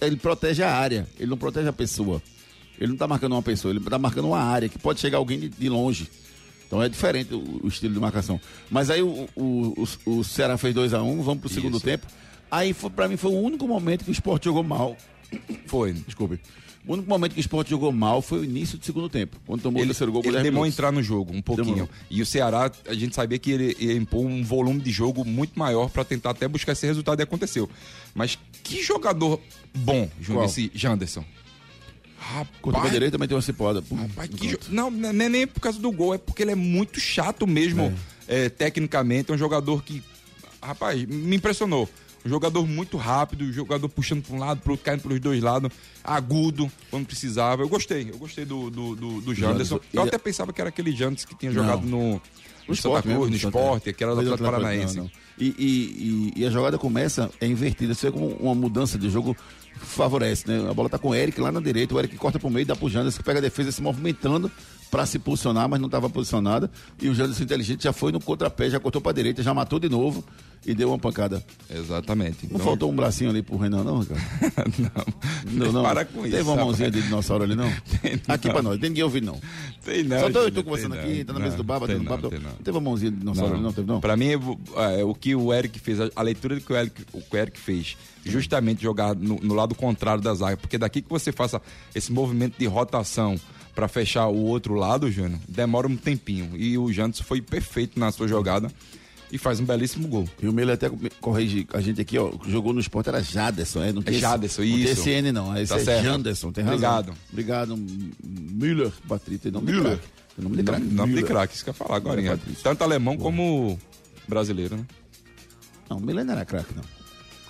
[0.00, 2.22] Ele protege a área, ele não protege a pessoa.
[2.78, 5.40] Ele não tá marcando uma pessoa, ele tá marcando uma área que pode chegar alguém
[5.40, 6.08] de, de longe.
[6.70, 8.40] Então é diferente o, o estilo de marcação.
[8.70, 11.84] Mas aí o, o, o, o Ceará fez 2x1, vamos pro segundo Isso.
[11.84, 12.06] tempo.
[12.48, 14.96] Aí pra mim foi o único momento que o esporte jogou mal.
[15.66, 15.92] Foi.
[15.92, 16.38] Desculpe.
[16.86, 19.36] O único momento que o esporte jogou mal foi o início do segundo tempo.
[19.44, 21.66] Quando tomou o Ele, terceiro gol, ele demorou entrar no jogo um pouquinho.
[21.74, 21.88] Demorou.
[22.08, 25.58] E o Ceará, a gente sabia que ele ia impor um volume de jogo muito
[25.58, 27.68] maior pra tentar até buscar esse resultado e aconteceu.
[28.14, 29.40] Mas que jogador
[29.74, 30.44] bom, Qual?
[30.44, 31.24] esse Janderson.
[32.62, 33.82] Contra o direito também tem uma cipoada.
[33.82, 34.58] Pum, rapaz, que.
[34.68, 37.92] Não, não é nem por causa do gol, é porque ele é muito chato mesmo,
[38.28, 39.30] é, tecnicamente.
[39.30, 40.02] É um jogador que,
[40.62, 41.88] rapaz, me impressionou.
[42.24, 45.42] Um jogador muito rápido, um jogador puxando para um lado, pro outro, caindo pelos dois
[45.42, 45.70] lados,
[46.04, 47.62] agudo, quando precisava.
[47.62, 49.80] Eu gostei, eu gostei do, do, do, do Janderson.
[49.92, 52.20] Eu E- até pensava que era aquele Janderson que tinha jogado no,
[52.68, 54.96] no Santa Cruz, no esporte, que era do Fez Atlético Paranaense.
[54.98, 55.10] não, não.
[55.38, 59.08] E, e- e- e a jogada começa, é invertida, você vê como uma mudança de
[59.08, 59.34] jogo
[59.76, 60.70] favorece, né?
[60.70, 62.76] A bola tá com o Eric lá na direita, o Eric corta pro meio, dá
[62.76, 64.50] pro Janderson, que pega a defesa se movimentando
[64.90, 66.70] para se posicionar, mas não estava posicionada.
[67.00, 69.88] E o Janderson inteligente já foi no contrapé, já cortou pra direita, já matou de
[69.88, 70.24] novo
[70.66, 71.42] e deu uma pancada.
[71.72, 72.38] Exatamente.
[72.46, 74.20] Não Então, faltou um bracinho ali pro Renan, não, cara?
[74.78, 75.66] não.
[75.66, 75.82] Não, não.
[75.82, 76.50] Para com Teve isso.
[76.50, 77.02] uma mãozinha rapaz.
[77.02, 77.72] de dinossauro ali, não?
[78.28, 79.40] Aqui pra nós, tem ninguém ouvindo, não.
[79.84, 80.20] Tem não.
[80.20, 81.24] Só tô eu tô conversando tem aqui, não.
[81.24, 82.28] tá na mesa do Não, bar, tem batendo não, papo.
[82.28, 82.56] tem Não não.
[82.56, 84.00] teve uma mãozinha de dinossauro ali, não teve, não?
[84.00, 84.28] Pra mim,
[84.98, 87.38] é, o que o Eric fez, a, a leitura que o Eric, o que o
[87.38, 91.62] Eric fez, justamente jogar no, no lado contrário da zaga, porque daqui que você faça
[91.94, 93.38] esse movimento de rotação
[93.80, 96.50] pra fechar o outro lado, Júnior, demora um tempinho.
[96.54, 98.70] E o Jantos foi perfeito na sua jogada
[99.32, 100.28] e faz um belíssimo gol.
[100.42, 102.30] E o Miller até corrige a gente aqui, ó.
[102.46, 103.90] Jogou no esporte, era Jaderson, é?
[103.90, 104.92] Não tem esse- Jaderson, não tem isso.
[105.00, 105.56] esse N, não.
[105.56, 106.04] Esse Tá é certo.
[106.04, 106.76] Janderson, tem razão.
[106.76, 107.18] Obrigado.
[107.32, 109.44] Obrigado, M- Müller, Patrícia.
[109.44, 109.96] Tem nome de Müller.
[109.96, 110.08] craque.
[110.36, 110.84] Tem nome de craque.
[110.84, 112.16] nome de craque, isso que eu ia falar agora.
[112.16, 112.38] Müller hein?
[112.38, 112.62] Patrício.
[112.62, 113.78] Tanto alemão como
[114.28, 114.84] brasileiro, né?
[115.88, 116.84] Não, o Miller não era craque, não.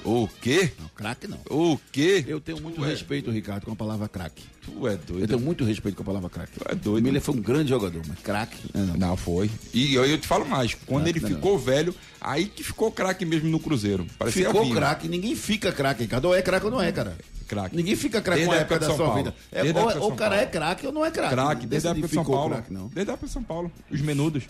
[0.04, 0.70] O quê?
[0.80, 1.38] Não, craque não.
[1.50, 2.24] O quê?
[2.28, 4.44] Eu tenho muito Tu é- respeito, Ricardo, com a palavra craque.
[4.62, 5.26] Tu é Eu doido.
[5.28, 6.52] tenho muito respeito com a palavra craque.
[6.58, 6.98] Tu é doido.
[7.00, 8.96] O Miller foi um grande jogador, mas craque, é, não.
[8.96, 9.50] Não, foi.
[9.72, 12.92] E eu, eu te falo mais, quando Não, ele não, ficou velho, aí que ficou
[12.92, 14.06] craque mesmo no Cruzeiro.
[14.18, 16.26] Parecia Ficou craque, ninguém fica craque, Ricardo.
[16.26, 17.16] Ou é craque ou não é, cara.
[17.48, 17.74] Craque.
[17.74, 19.32] Ninguém fica craque Desde com a época época da sua São vida.
[19.32, 19.46] Paulo.
[19.50, 20.42] É, Desde ou, de ou o cara Paulo.
[20.44, 21.34] é craque ou não é craque.
[21.34, 22.50] Craque, desde a época de São Paulo.
[22.54, 22.86] craque, não.
[22.88, 23.72] Desde a época de São Paulo.
[23.90, 24.44] Os menudos.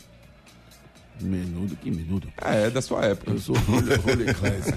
[1.20, 2.28] Menudo, que menudo.
[2.42, 3.32] É, é da sua época.
[3.32, 3.92] Eu sou Holy,
[4.24, 4.74] Holy Classes.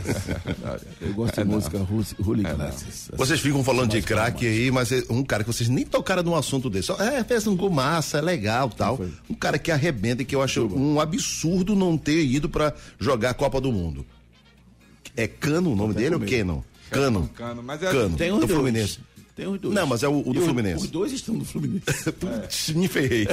[1.01, 1.77] Eu gosto É, de música
[2.25, 3.09] Holy, Classes.
[3.15, 6.35] Vocês ficam falando de craque aí, mas é um cara que vocês nem tocaram num
[6.35, 6.87] assunto desse.
[6.87, 8.99] Só, é, fez um gol massa, é legal tal.
[9.29, 13.29] Um cara que arrebenta e que eu acho um absurdo não ter ido pra jogar
[13.31, 14.05] a Copa do Mundo.
[15.15, 16.21] É Cano o nome dele ou.
[16.21, 16.61] Kenon?
[16.89, 17.29] Cano.
[17.35, 18.17] Cano, mas é- Cano.
[18.17, 18.47] Tem os do.
[18.47, 18.99] Fluminense.
[19.35, 19.73] Tem os dois.
[19.73, 20.83] Não, mas é o- o do E Fluminense.
[20.83, 21.85] Os dois estão no Fluminense.
[22.13, 23.27] Putz, Me ferrei.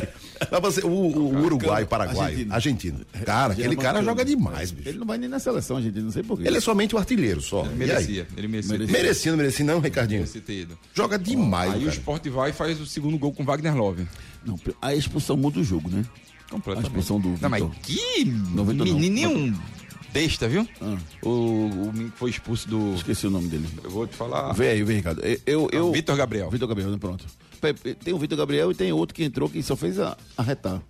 [0.50, 2.54] Mas você, o, o Uruguai, Paraguai, Argentina.
[2.54, 2.98] Argentina.
[3.26, 4.88] Cara, aquele cara joga demais, bicho.
[4.88, 5.98] Ele não vai nem na seleção, gente.
[6.00, 6.46] Não sei porquê.
[6.48, 7.64] Ele é somente o artilheiro só.
[7.66, 7.74] E aí?
[7.76, 8.26] Merecia.
[8.36, 8.78] Ele merecia.
[8.78, 9.30] Merecia.
[9.32, 10.20] Não merecia não, Ricardinho?
[10.20, 10.78] Merecia ter ido.
[10.94, 11.96] Joga demais, Aí o cara.
[11.96, 14.06] Sport vai e faz o segundo gol com Wagner Love.
[14.44, 16.02] Não, a expulsão muda o jogo, né?
[16.50, 16.86] Completamente.
[16.86, 19.54] A expulsão do Não, mas que Não, Vitor não.
[20.12, 20.66] Besta, viu?
[20.80, 20.96] Ah.
[21.22, 22.94] O, o que foi expulso do...
[22.94, 23.68] Esqueci o nome dele.
[23.82, 24.54] Eu vou te falar...
[24.60, 25.20] Aí, vê, Ricardo.
[25.24, 26.50] Eu, eu, eu- Vitor Gabriel.
[26.50, 26.98] Vitor Gabriel?
[26.98, 27.24] Pronto.
[28.02, 29.96] Tem o Vitor Gabriel e tem outro que entrou que só fez
[30.36, 30.80] arretar.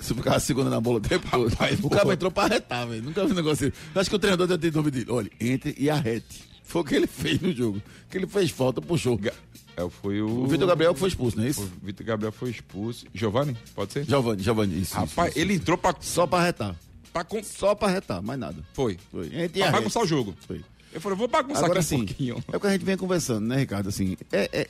[0.00, 1.48] Se ficava segurando a bola o tempo todo.
[1.50, 3.02] Rapaz, o cara entrou pra arretar, velho.
[3.02, 3.76] Nunca vi um negócio assim.
[3.94, 5.10] Acho que o treinador deve ter dúvida dele.
[5.10, 6.42] Olha, entre e arrete.
[6.64, 7.80] Foi o que ele fez no jogo.
[8.10, 9.16] Que ele fez falta, puxou.
[9.16, 9.32] Ga-
[9.76, 10.26] É, foi o...
[10.44, 11.70] O Vitor Gabriel que foi expulso, não é O isso?
[11.82, 13.06] Vitor Gabriel foi expulso.
[13.14, 14.04] Giovanni, pode ser?
[14.04, 14.94] Giovanni, Giovanni, isso.
[14.94, 15.62] Rapaz, isso, ele isso.
[15.62, 15.94] entrou pra...
[16.00, 16.74] Só pra arretar.
[17.14, 18.62] Pra con- Só pra arretar, mais nada.
[18.74, 18.98] Foi.
[19.10, 19.30] Foi.
[19.48, 20.34] Pra bagunçar o jogo.
[20.46, 20.62] Foi.
[20.92, 22.44] Eu falei, vou bagunçar Agora aqui um pouquinho.
[22.52, 23.88] é o que a gente vem conversando, né, Ricardo?
[23.88, 24.68] Assim, é, é,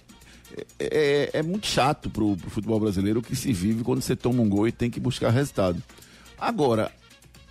[0.79, 4.41] é, é muito chato pro, pro futebol brasileiro o que se vive quando você toma
[4.43, 5.83] um gol e tem que buscar resultado.
[6.39, 6.93] Agora,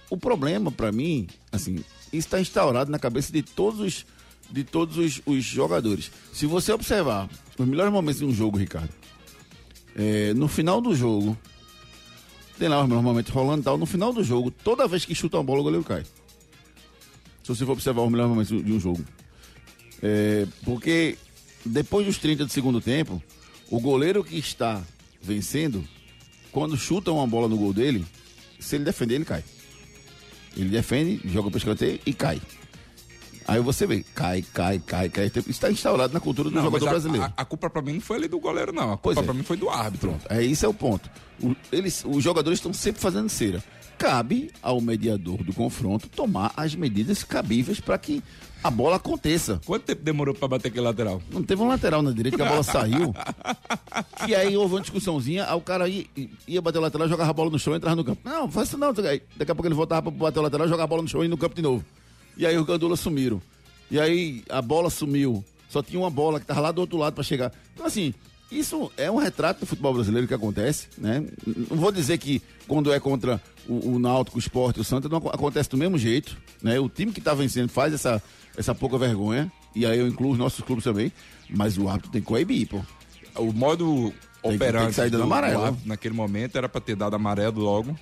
[0.09, 4.05] o problema pra mim, assim, está instaurado na cabeça de todos os
[4.51, 6.11] de todos os, os jogadores.
[6.31, 7.27] Se você observar
[7.57, 8.89] os melhores momentos de um jogo, Ricardo,
[9.95, 11.37] é, no final do jogo,
[12.63, 15.43] tem lá momentos rolando e tal, no final do jogo, toda vez que chuta uma
[15.43, 16.05] bola, o goleiro cai.
[17.43, 19.03] Se você for observar os melhores momentos de um jogo.
[20.01, 21.17] É, porque
[21.65, 23.21] depois dos 30 do segundo tempo,
[23.69, 24.81] o goleiro que está
[25.21, 25.85] vencendo,
[26.53, 28.05] quando chuta uma bola no gol dele,
[28.61, 29.43] se ele defender, ele cai.
[30.55, 32.41] Ele defende, joga para escanteio e cai.
[33.47, 35.27] Aí você vê, cai, cai, cai, cai.
[35.27, 37.25] Isso está instaurado na cultura do Não, jogador a, brasileiro.
[37.25, 38.93] a, a culpa pra mim não foi ali do goleiro, não.
[38.93, 39.23] A culpa é.
[39.23, 40.09] pra mim foi do árbitro.
[40.09, 41.09] Pronto, é, esse é o ponto.
[41.41, 43.63] O- eles, os jogadores estão sempre fazendo cera.
[43.97, 48.23] Cabe ao mediador do confronto tomar as medidas cabíveis para que
[48.63, 49.61] a bola aconteça.
[49.65, 51.21] Quanto tempo demorou pra bater aquele lateral?
[51.31, 53.13] Não teve um lateral na direita que a bola saiu.
[54.27, 56.05] E aí houve uma discussãozinha, aí o cara ia,
[56.47, 58.21] ia bater o lateral, jogava a bola no chão e entrava no campo.
[58.23, 58.93] Não, faz isso não.
[58.93, 61.27] Daqui a pouco ele voltava para bater o lateral, jogar a bola no chão e
[61.27, 61.83] no campo de novo.
[62.37, 63.41] E aí os gandulas sumiram.
[63.91, 65.43] E aí a bola sumiu.
[65.69, 67.51] Só tinha uma bola que estava lá do outro lado para chegar.
[67.73, 68.13] Então, assim,
[68.51, 71.25] isso é um retrato do futebol brasileiro que acontece, né?
[71.45, 75.17] Não vou dizer que quando é contra o, o Náutico, o Sport, o Santa, não
[75.17, 76.79] aco- acontece do mesmo jeito, né?
[76.79, 78.21] O time que tá vencendo faz essa,
[78.55, 81.11] essa pouca vergonha, e aí eu incluo os nossos clubes também,
[81.49, 82.81] mas o árbitro tem que coibir, pô.
[83.35, 85.57] O modo que- tem operante que sair do- amarelo.
[85.59, 87.97] do árbitro naquele momento era pra ter dado amarelo logo.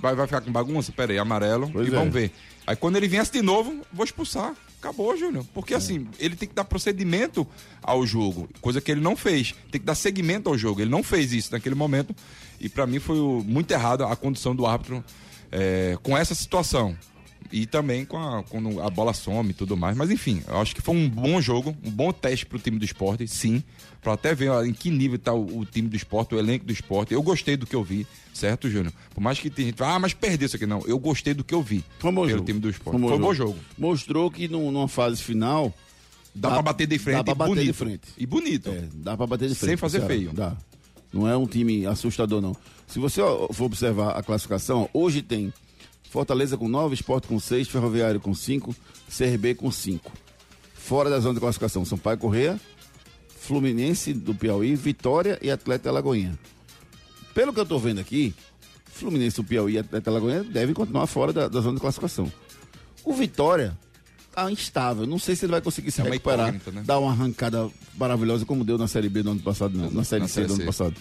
[0.00, 0.92] Vai, vai ficar com bagunça?
[0.92, 1.70] Pera aí, amarelo.
[1.70, 1.94] Pois e é.
[1.94, 2.32] vamos ver.
[2.66, 4.54] Aí quando ele viesse de novo, vou expulsar.
[4.78, 5.44] Acabou, Júnior.
[5.52, 7.46] Porque assim, ele tem que dar procedimento
[7.82, 9.54] ao jogo, coisa que ele não fez.
[9.70, 10.80] Tem que dar seguimento ao jogo.
[10.80, 12.14] Ele não fez isso naquele momento.
[12.58, 15.04] E pra mim foi muito errado a condução do árbitro
[15.52, 16.96] é, com essa situação.
[17.52, 19.96] E também com a, quando a bola some e tudo mais.
[19.96, 22.84] Mas enfim, eu acho que foi um bom jogo, um bom teste pro time do
[22.84, 23.62] esporte, sim.
[24.00, 26.64] Pra até ver ó, em que nível tá o, o time do esporte, o elenco
[26.64, 27.12] do esporte.
[27.12, 28.92] Eu gostei do que eu vi, certo, Júnior?
[29.12, 30.64] Por mais que tem gente ah, mas perdeu isso aqui.
[30.64, 32.44] Não, eu gostei do que eu vi Foi bom pelo jogo.
[32.44, 32.98] time do esporte.
[33.00, 33.56] Foi Foi um bom jogo.
[33.76, 35.74] Mostrou que num- numa fase final.
[36.32, 37.66] Dá, pra bater de frente Dá pra e bater bonito.
[37.66, 38.02] de frente.
[38.16, 38.70] E bonito.
[38.70, 39.70] É, dá pra bater de frente.
[39.70, 40.14] Sem fazer Ceará.
[40.14, 40.32] feio.
[40.32, 40.56] Dá.
[41.12, 42.56] Não é um time assustador, não.
[42.86, 45.52] Se você ó, for observar a classificação, hoje tem
[46.10, 48.74] Fortaleza com 9, Sport com 6, Ferroviário com 5,
[49.16, 50.10] CRB com 5.
[50.74, 52.60] Fora da zona de classificação, Sampaio Correia,
[53.38, 56.36] Fluminense do Piauí, Vitória e Atlético Alagoinha.
[57.32, 58.34] Pelo que eu tô vendo aqui,
[58.92, 62.30] Fluminense do Piauí e Atlético Alagoinha devem continuar fora da, da zona de classificação.
[63.04, 63.78] O Vitória
[64.34, 65.06] tá instável.
[65.06, 66.82] Não sei se ele vai conseguir se É recuperar, né?
[66.84, 70.22] dar uma arrancada maravilhosa como deu na Série B do ano passado, não, na Série
[70.22, 70.66] Na C Série do ano C.
[70.66, 70.94] passado.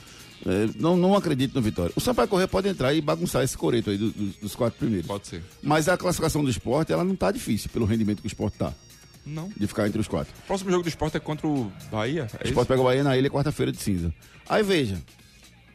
[0.45, 1.91] É, não, não acredito no Vitória.
[1.95, 5.06] O Sampaio Correia pode entrar e bagunçar esse coreto aí do- do- dos quatro primeiros.
[5.08, 5.43] Pode ser.
[5.62, 8.73] Mas a classificação do esporte, ela não tá difícil pelo rendimento que o esporte tá,
[9.25, 9.49] Não.
[9.56, 10.34] de ficar entre os quatro.
[10.43, 12.21] O próximo jogo do esporte é contra o Bahia.
[12.21, 12.65] É O esporte isso?
[12.67, 14.13] pega o Bahia na ilha quarta-feira de cinza.
[14.47, 14.97] Aí veja,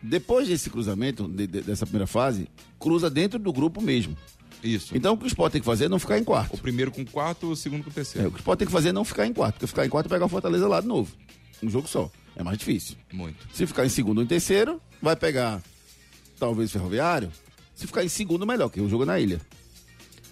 [0.02, 2.48] depois desse cruzamento, de- de- dessa primeira fase,
[2.78, 4.16] cruza dentro do grupo mesmo.
[4.62, 4.96] Isso.
[4.96, 6.54] Então o que o esporte tem que fazer é não ficar em quarto.
[6.54, 8.28] O primeiro com quarto, o segundo com É, terceiro.
[8.28, 9.54] o que o esporte tem que fazer é não ficar em quarto.
[9.56, 11.12] Porque ficar em quarto é pegar o Fortaleza lá de novo.
[11.64, 12.10] Um jogo só.
[12.36, 12.96] É mais difícil.
[13.12, 13.46] Muito.
[13.52, 15.62] Se ficar em segundo ou em terceiro, vai pegar
[16.38, 17.30] talvez Ferroviário.
[17.74, 19.40] Se ficar em segundo, melhor, que o jogo é na ilha.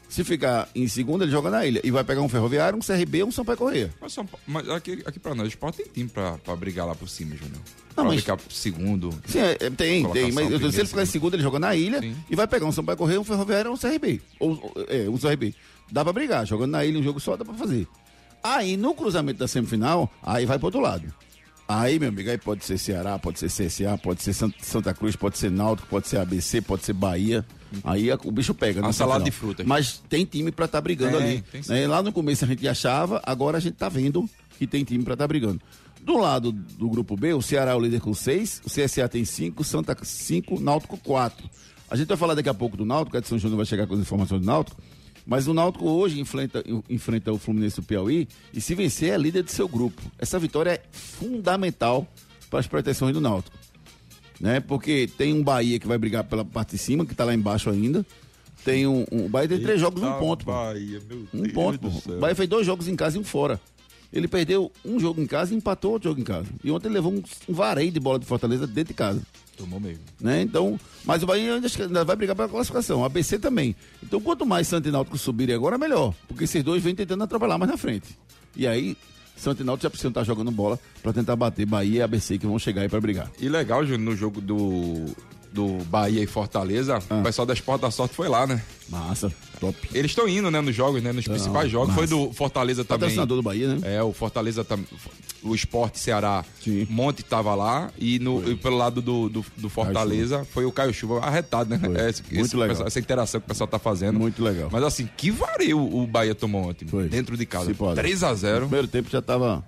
[0.09, 1.81] Se ficar em segundo, ele joga na ilha.
[1.83, 3.95] E vai pegar um Ferroviário, um CRB ou um Sampaio Correia.
[4.01, 6.87] Mas, São Paulo- mas aqui, aqui pra nós, o esporte tem time pra, pra brigar
[6.87, 7.57] lá por cima, Júnior.
[7.97, 9.11] Não, Pra mas- pro segundo.
[9.27, 10.31] Sim, é, é, tem, tem.
[10.33, 11.35] Mas dizendo, se ele ficar em segundo.
[11.35, 12.15] ele joga na ilha Sim.
[12.29, 14.21] e vai pegar um Sampaio Correia, um Ferroviário um CRB.
[14.39, 15.55] Ou- é, um CRB.
[15.91, 16.47] Dá pra brigar.
[16.47, 17.87] Jogando na ilha um jogo só, dá pra fazer.
[18.43, 21.05] Aí, no cruzamento da semifinal, aí vai pro outro lado.
[21.69, 25.17] Aí, meu amigo, aí pode ser Ceará, pode ser CSA, pode ser Sant- Santa Cruz,
[25.17, 27.45] pode ser Náutico, pode ser ABC, pode ser Bahia.
[27.85, 28.83] Aí a- o bicho pega.
[28.83, 29.25] Nessa salada final.
[29.25, 29.67] de frutas.
[29.67, 31.69] Mas tem time pra estar brigando Tem, ali.
[31.69, 31.87] né?
[31.87, 34.29] Lá no começo a gente achava, agora a gente tá vendo
[34.59, 35.61] que tem time pra estar brigando.
[36.03, 39.25] Do lado do grupo B, o Ceará é o líder com 6, o CSA tem
[39.25, 41.49] 5, Santa 5, Náutico 4.
[41.89, 44.01] A gente vai falar daqui a pouco do Náutico, Edson Júnior vai chegar com as
[44.01, 44.83] informações do Náutico.
[45.27, 49.45] Mas o Náutico hoje enfrenta, enfrenta o Fluminense do Piauí e se vencer é líder
[49.45, 50.03] de seu grupo.
[50.19, 52.07] Essa vitória é fundamental
[52.51, 53.57] para as pretensões do Náutico.
[54.41, 54.59] Né?
[54.61, 57.71] Porque tem um Bahia que vai brigar pela parte de cima, que está lá embaixo
[57.71, 58.05] ainda.
[58.65, 60.45] Tem um, um- O Bahia tem três jogos, um ponto.
[60.45, 62.17] Bahia, meu Um Deus ponto, do.
[62.17, 63.61] O Bahia fez dois jogos em casa e um fora.
[64.13, 66.47] Ele perdeu um jogo em casa e empatou outro jogo em casa.
[66.63, 69.23] E ontem ele levou um, um vareio de bola de Fortaleza dentro de casa.
[69.63, 70.03] Tomou mesmo.
[70.21, 70.43] Né?
[70.43, 73.77] Então, mas o Bahia ainda, vai brigar pela classificação, o ABC também.
[74.03, 76.13] Então, quanto mais Santo e Náutico subirem agora, melhor.
[76.27, 78.19] Porque esses dois vêm tentando atropelar mais na frente.
[78.57, 78.97] E aí,
[79.37, 82.47] Santo e Náutico já precisam estar jogando bola para tentar bater Bahia e ABC que
[82.47, 83.31] vão chegar aí para brigar.
[83.39, 85.07] E legal, Júnior, no jogo do,
[85.53, 87.17] do Bahia e Fortaleza, Ah.
[87.17, 88.63] o pessoal da Esporte da Sorte foi lá, né?
[88.89, 89.77] Massa, top.
[89.93, 91.13] Eles estão indo, né, nos jogos, né?
[91.13, 91.95] Nos principais jogos.
[91.95, 93.01] Foi do Fortaleza também.
[93.01, 93.97] Patrocinador do Bahia, né?
[93.97, 94.87] É, o Fortaleza também.
[95.43, 96.87] o Esporte Ceará, Sim.
[96.89, 100.95] Monte tava lá e, no, e pelo lado do, do, do Fortaleza foi o Caio
[100.95, 101.79] Chuva arretado, né?
[101.79, 102.09] Foi.
[102.09, 102.69] Esse- Muito esse legal.
[102.69, 104.19] pessoal- essa interação que o pessoal tá fazendo.
[104.21, 104.69] Muito legal.
[104.71, 107.09] Mas assim, que vario o Bahia tomou ontem, Foi.
[107.09, 107.67] dentro de casa.
[107.67, 107.97] Se pode.
[107.97, 109.65] 3 a No 0 primeiro tempo já tava.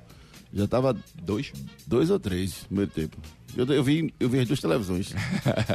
[0.53, 1.53] Já tava dois.
[1.85, 3.17] dois ou três no primeiro tempo.
[3.57, 5.13] Eu, eu, vi, eu vi as duas televisões.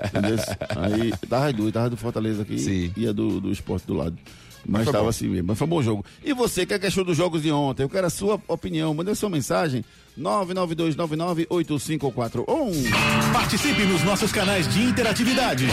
[0.08, 0.38] entendeu?
[0.76, 2.92] Aí tava as duas, tava do Fortaleza aqui Sim.
[2.96, 4.18] e a do, do esporte do lado.
[4.66, 5.10] Mas foi tava bom.
[5.10, 5.48] assim mesmo.
[5.48, 6.06] Mas foi um bom jogo.
[6.24, 7.84] E você, que é que achou dos jogos de ontem?
[7.84, 8.94] Eu quero a sua opinião.
[8.94, 9.84] Mande a sua mensagem.
[10.20, 12.92] 992998541.
[13.32, 15.66] Participe nos nossos canais de interatividade.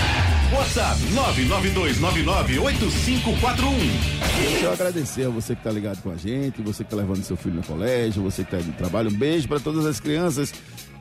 [0.55, 1.01] WhatsApp
[2.55, 3.75] 992998541.
[4.41, 7.25] Deixa eu agradecer a você que está ligado com a gente, você que está levando
[7.25, 9.11] seu filho no colégio, você que está no trabalho.
[9.11, 10.55] Um beijo para todas as crianças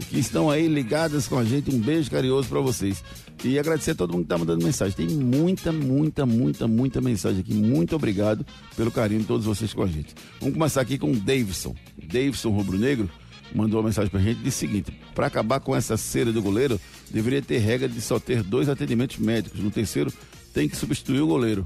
[0.10, 1.74] que estão aí ligadas com a gente.
[1.74, 3.04] Um beijo carinhoso para vocês.
[3.44, 4.96] E agradecer a todo mundo que está mandando mensagem.
[4.96, 7.54] Tem muita, muita, muita, muita mensagem aqui.
[7.54, 10.16] Muito obrigado pelo carinho de todos vocês com a gente.
[10.40, 11.76] Vamos começar aqui com o Davidson.
[11.98, 13.10] Davidson Rubro Negro
[13.54, 16.80] mandou uma mensagem pra gente disse o seguinte: para acabar com essa cera do goleiro,
[17.12, 19.60] deveria ter regra de só ter dois atendimentos médicos.
[19.60, 20.12] No terceiro,
[20.54, 21.64] tem que substituir o goleiro.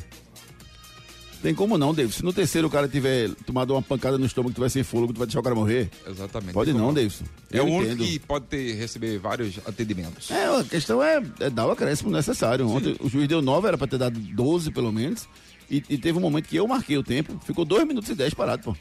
[1.42, 2.16] Tem como não, David.
[2.16, 5.20] Se no terceiro o cara tiver tomado uma pancada no estômago, tiver sem fôlego, tu
[5.20, 5.90] vai deixar o cara morrer?
[6.06, 6.54] Exatamente.
[6.54, 6.94] Pode não.
[6.94, 7.24] Davidson.
[7.50, 10.30] É o único que pode ter, receber vários atendimentos.
[10.32, 12.68] É, a questão é, é dar o acréscimo necessário.
[12.70, 15.28] Ontem o juiz deu 9, era pra ter dado 12 pelo menos.
[15.72, 18.34] E, e teve um momento que eu marquei o tempo, ficou 2 minutos e 10
[18.34, 18.76] parado, pô.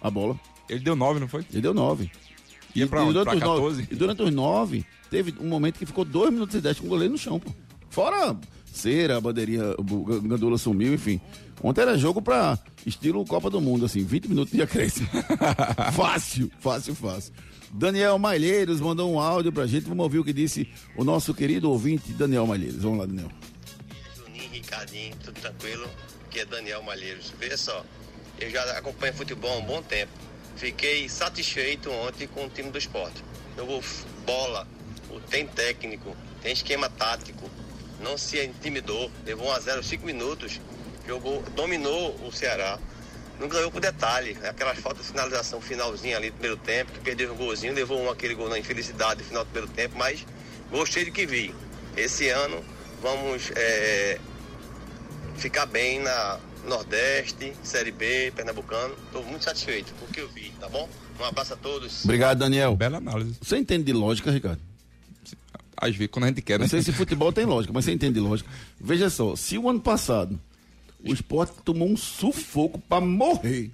[0.00, 0.38] A bola.
[0.68, 1.46] Ele deu 9, não foi?
[1.50, 2.10] Ele deu 9.
[2.74, 3.22] Ia pra onde?
[3.22, 3.76] Pra os 14?
[3.76, 6.86] nove, e durante os 9, teve um momento que ficou 2 minutos e 10 com
[6.86, 7.50] o goleiro no chão, pô.
[7.90, 8.36] Fora
[8.72, 9.82] cera, a bandeirinha, o
[10.22, 11.20] Gandula sumiu, enfim.
[11.62, 15.08] Ontem era jogo pra estilo Copa do Mundo, assim, 20 minutos de acréscimo.
[15.94, 17.32] fácil, fácil, fácil.
[17.72, 19.84] Daniel Malheiros mandou um áudio pra gente.
[19.88, 22.82] Vamos ouvir o que disse o nosso querido ouvinte Daniel Malheiros.
[22.82, 23.30] Vamos lá, Daniel.
[24.16, 25.88] Juninho, Ricardinho, tudo tranquilo,
[26.30, 27.32] que é Daniel Malheiros.
[27.38, 27.84] Veja só,
[28.40, 30.12] eu já acompanho futebol há um bom tempo.
[30.56, 33.22] Fiquei satisfeito ontem com o time do esporte.
[33.56, 34.66] Jogou f- bola,
[35.30, 37.48] tem técnico, tem esquema tático,
[38.02, 40.60] não se intimidou, levou 1 a 0 5 minutos,
[41.06, 42.78] jogou, dominou o Ceará.
[43.40, 47.32] Não ganhou por detalhe, aquelas faltas de finalização finalzinha ali do primeiro tempo, que perdeu
[47.32, 50.24] um golzinho, levou um aquele gol na infelicidade no final do primeiro tempo, mas
[50.70, 51.54] gostei do que vi.
[51.96, 52.62] Esse ano
[53.00, 54.18] vamos é,
[55.36, 58.94] ficar bem na Nordeste, Série B, Pernambucano.
[59.06, 60.88] Estou muito satisfeito com o que eu vi, tá bom?
[61.18, 62.04] Um abraço a todos.
[62.04, 62.76] Obrigado, Daniel.
[62.76, 63.36] Bela análise.
[63.42, 64.60] Você entende de lógica, Ricardo?
[65.82, 66.64] Às vezes, quando a gente quer, né?
[66.64, 68.48] Não sei se futebol tem lógica, mas você entende de lógica.
[68.80, 70.38] Veja só, se o ano passado
[71.04, 73.70] o esporte tomou um sufoco pra morrer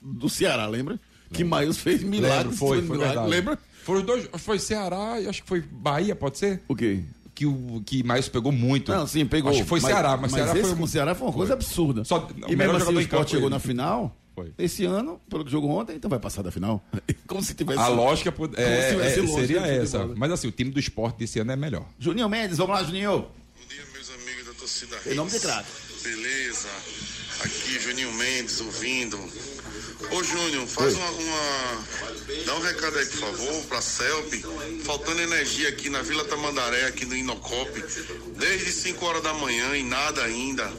[0.00, 0.98] do Ceará, lembra?
[1.32, 2.38] Que Maius fez milagre.
[2.44, 3.28] Lembro, foi, de foi milagre.
[3.30, 3.58] Lembra?
[3.84, 6.62] Foi os dois, foi Ceará e acho que foi Bahia, pode ser?
[6.66, 7.00] O quê?
[7.34, 8.90] Que o que mais pegou muito.
[8.90, 9.50] Não, sim, pegou.
[9.50, 12.04] Acho que foi Ceará, mas, Ceará esse foi com o Ceará foi uma coisa absurda.
[12.04, 13.54] Só- e melhor mesmo assim o esporte chegou ele.
[13.54, 14.16] na final.
[14.40, 14.52] Foi.
[14.58, 16.82] Esse ano, pelo que jogou ontem, então vai passar da final.
[17.26, 17.78] Como se tivesse.
[17.80, 19.98] A lógica pode- é, se tivesse é, seria essa.
[19.98, 20.16] futebol.
[20.16, 21.86] Mas assim, o time do esporte desse ano é melhor.
[21.98, 23.20] Juninho Mendes, vamos lá, Juninho.
[23.20, 25.70] Bom dia, meus amigos da torcida Em nome de craque.
[26.02, 26.68] Beleza?
[27.44, 29.18] Aqui Juninho Mendes ouvindo.
[30.12, 31.84] Ô Júnior, faz uma, uma-
[32.46, 34.32] Dá um recado aí, por favor, pra Celp.
[34.84, 37.70] Faltando energia aqui na Vila Tamandaré, aqui no Inocop.
[38.38, 40.70] Desde 5 horas da manhã e nada ainda.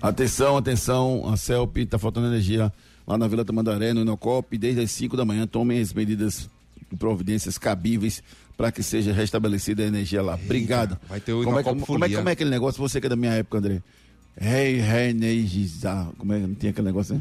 [0.00, 2.72] Atenção, atenção, a CELP está faltando energia
[3.06, 5.46] lá na Vila Tamandaré, no Inocop, desde as 5 da manhã.
[5.46, 6.48] Tomem as medidas
[6.90, 8.22] e providências cabíveis
[8.56, 10.34] para que seja restabelecida a energia lá.
[10.34, 10.96] Obrigado.
[11.08, 13.10] vai ter o como é, Inocop como, é, como é aquele negócio, você que é
[13.10, 13.82] da minha época, André?
[14.40, 16.10] Rei, reenergizar.
[16.16, 16.38] Como é?
[16.38, 17.20] Não tinha aquele negócio, né?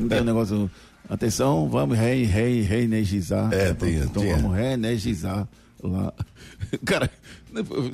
[0.00, 0.70] Não tem um negócio.
[1.08, 3.52] Atenção, vamos rei, rei, reenergizar.
[3.52, 4.36] É, tinha, Então tinha.
[4.36, 5.48] vamos reenergizar
[5.82, 6.12] lá.
[6.86, 7.10] Cara,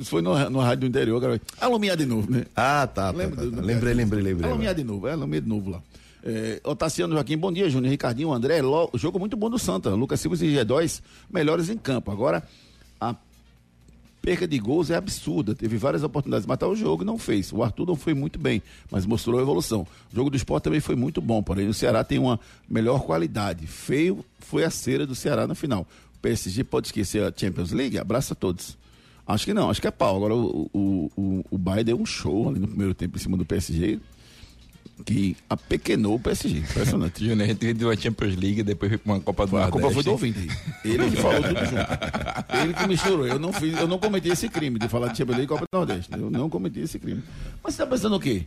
[0.03, 1.41] foi no, no rádio do interior, cara.
[1.59, 2.45] Alumiar de novo, né?
[2.55, 3.11] Ah, tá.
[3.11, 3.49] tá, Lembra tá, tá.
[3.49, 4.49] do- Lembrei, lembrei, lembrei.
[4.49, 5.81] Alumiar de novo, é, alumiar de novo lá.
[6.23, 9.89] É, Otaciano Joaquim, bom dia, Júnior, Ricardinho, André, Ló, jogo muito bom do Santa.
[9.91, 12.11] Lucas Silva e G2, melhores em campo.
[12.11, 12.43] Agora,
[12.99, 13.15] a
[14.21, 15.55] perca de gols é absurda.
[15.55, 17.53] Teve várias oportunidades de matar o jogo e não fez.
[17.53, 19.87] O Arthur não foi muito bem, mas mostrou a evolução.
[20.11, 22.37] O jogo do esporte também foi muito bom, porém o Ceará tem uma
[22.69, 23.65] melhor qualidade.
[23.65, 25.87] Feio foi a cera do Ceará na final.
[26.15, 27.97] O PSG pode esquecer a Champions League?
[27.97, 28.77] Abraço a todos.
[29.29, 30.15] Acho que não, acho que é pau.
[30.17, 33.37] Agora o, o, o, o Bayern deu um show ali no primeiro tempo em cima
[33.37, 33.99] do PSG
[35.05, 36.57] que apequenou o PSG.
[36.57, 37.19] Impressionante.
[37.23, 39.61] Júnior, a gente deu a Champions League e depois veio pra uma Copa do A
[39.61, 39.81] Nordeste.
[39.81, 40.47] culpa foi do ouvinte.
[40.83, 42.57] Ele que falou tudo junto.
[42.63, 43.27] Ele que misturou.
[43.27, 45.65] Eu não, fiz, eu não cometi esse crime de falar de Champions League e Copa
[45.71, 46.11] do Nordeste.
[46.11, 47.23] Eu não cometi esse crime.
[47.63, 48.45] Mas você tá pensando o quê?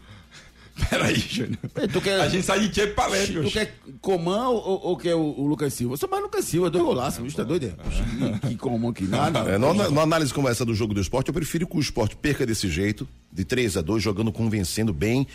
[0.90, 1.58] Peraí, Júnior.
[2.02, 5.46] Quer, A gente sai de Champions pra tu quer Coman ou, ou quer o, o
[5.46, 5.94] Lucas Silva?
[5.94, 7.22] Eu sou mais Lucas Silva, dois golaços.
[7.22, 7.66] Bicho, tá doido?
[7.66, 8.48] é?
[8.48, 9.40] Que, Coman que nada.
[9.40, 12.46] É, numa análise como essa do jogo do esporte, eu prefiro que o esporte perca
[12.46, 15.26] desse jeito, de 3 a 2 jogando, convencendo bem.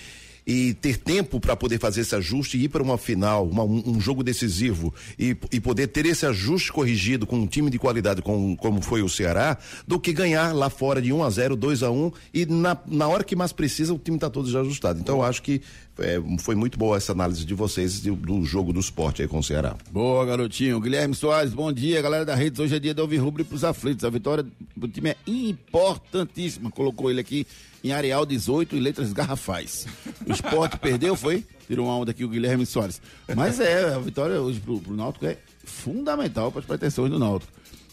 [0.47, 3.83] E ter tempo para poder fazer esse ajuste e ir para uma final, uma, um,
[3.85, 8.21] um, jogo decisivo e, e, poder ter esse ajuste corrigido com um time de qualidade
[8.21, 11.83] com, como foi o Ceará, do que ganhar lá fora de 1 a 0 2
[11.83, 15.01] a 1 e na, na hora que mais precisa o time está todo já ajustado.
[15.01, 15.61] Então eu acho que
[15.99, 19.39] é, foi muito boa essa análise de vocês do, do, jogo do esporte aí com
[19.39, 19.75] o Ceará.
[19.91, 20.79] Boa, garotinho.
[20.79, 22.61] Guilherme Soares, bom dia, galera da rede.
[22.61, 24.05] Hoje é dia de ouvir rubro para os aflitos.
[24.05, 26.69] A vitória do time é importantíssima.
[26.69, 27.47] Colocou ele aqui
[27.87, 29.87] em Areal 18 e letras garrafais.
[30.25, 31.45] O esporte perdeu, foi?
[31.67, 33.01] Tirou uma onda aqui o Guilherme Soares.
[33.35, 37.51] Mas é, a vitória hoje pro, pro Náutico é fundamental para as pretensões do Náutico.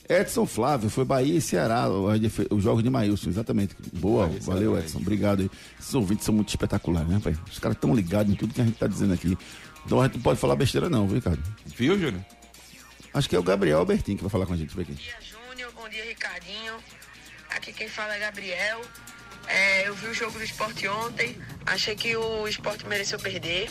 [0.08, 1.86] Edson Flávio, foi Bahia e Ceará,
[2.50, 3.74] os jogos de Maílson, exatamente.
[3.94, 5.50] Boa, Bahia, valeu Ceará, Edson, obrigado aí.
[5.80, 7.34] Esses ouvintes são muito espetaculares, né, pai?
[7.50, 9.36] Os caras estão ligados em tudo que a gente tá dizendo aqui.
[9.86, 11.42] Então a gente não pode falar besteira não, viu, Ricardo?
[11.66, 12.22] Viu, Júnior?
[13.14, 14.74] Acho que é o Gabriel Albertin que vai falar com a gente.
[14.74, 16.74] Bom dia, Júnior, bom dia, Ricardinho.
[17.50, 18.80] Aqui quem fala é Gabriel.
[19.46, 23.70] É, eu vi o jogo do esporte ontem, achei que o esporte mereceu perder.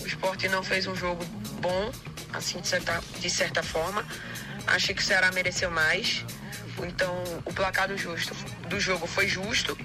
[0.00, 1.24] O esporte não fez um jogo
[1.60, 1.92] bom,
[2.32, 4.04] assim, de certa, de certa forma.
[4.66, 6.24] Achei que o Ceará mereceu mais.
[6.82, 8.34] Então, o placar do, justo,
[8.68, 9.76] do jogo foi justo.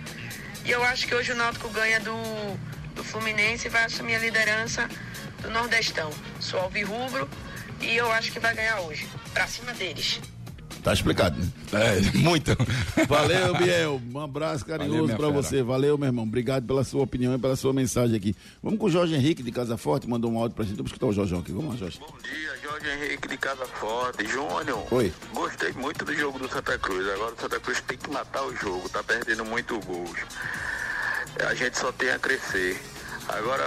[0.65, 2.13] E eu acho que hoje o Náutico ganha do,
[2.95, 4.89] do Fluminense e vai assumir a liderança
[5.41, 6.11] do Nordestão.
[6.39, 7.29] Sou alvirrubro
[7.81, 9.07] e eu acho que vai ganhar hoje.
[9.33, 10.19] Pra cima deles.
[10.83, 11.47] Tá explicado, né?
[11.73, 12.51] É, muito.
[13.07, 14.01] Valeu, Biel.
[14.13, 15.61] Um abraço carinhoso para você.
[15.61, 16.23] Valeu, meu irmão.
[16.23, 18.35] Obrigado pela sua opinião e pela sua mensagem aqui.
[18.63, 20.77] Vamos com o Jorge Henrique de Casa Forte, mandou um áudio pra gente.
[20.77, 21.51] Vamos escutar o Jorge aqui.
[21.51, 21.99] Vamos lá, Jorge.
[21.99, 24.25] Bom dia, Jorge Henrique de Casa Forte.
[24.25, 24.85] Júnior.
[24.91, 25.13] Oi.
[25.33, 27.07] Gostei muito do jogo do Santa Cruz.
[27.09, 28.87] Agora o Santa Cruz tem que matar o jogo.
[28.89, 30.17] Tá perdendo muito gols.
[31.45, 32.81] A gente só tem a crescer.
[33.29, 33.63] Agora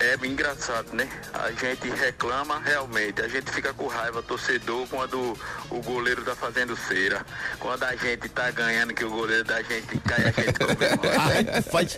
[0.00, 1.08] é engraçado, né?
[1.32, 5.38] A gente reclama realmente, a gente fica com raiva, torcedor, quando
[5.70, 7.24] o goleiro tá fazendo cera.
[7.60, 10.54] Quando a gente tá ganhando, que o goleiro da gente cai, a gente
[11.14, 11.96] A gente faz.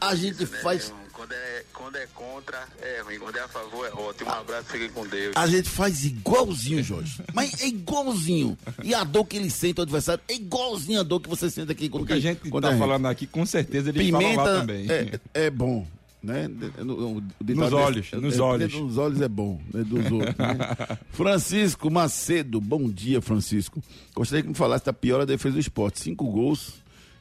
[0.00, 0.92] a gente né, faz.
[1.12, 3.18] Quando é, quando é contra, é ruim.
[3.18, 4.30] Quando é a favor, é ótimo.
[4.30, 5.36] Um abraço, fiquem com Deus.
[5.36, 7.22] A gente faz igualzinho, Jorge.
[7.32, 8.56] Mas é igualzinho.
[8.84, 11.72] E a dor que ele sente, o adversário, é igualzinho a dor que você sente
[11.72, 11.88] aqui.
[11.88, 14.86] Quando Porque a gente quando tá falando aqui, com certeza ele Pimenta lá também.
[14.90, 15.86] É, é bom
[16.22, 16.48] né?
[16.48, 18.74] nos olhos, é, nos é, olhos.
[18.74, 19.84] Nos olhos é bom, né?
[19.84, 20.36] Dos outros.
[20.36, 20.98] Né?
[21.12, 23.82] Francisco Macedo, bom dia, Francisco.
[24.14, 26.00] Gostaria que me falasse da pior defesa do esporte.
[26.00, 26.74] Cinco gols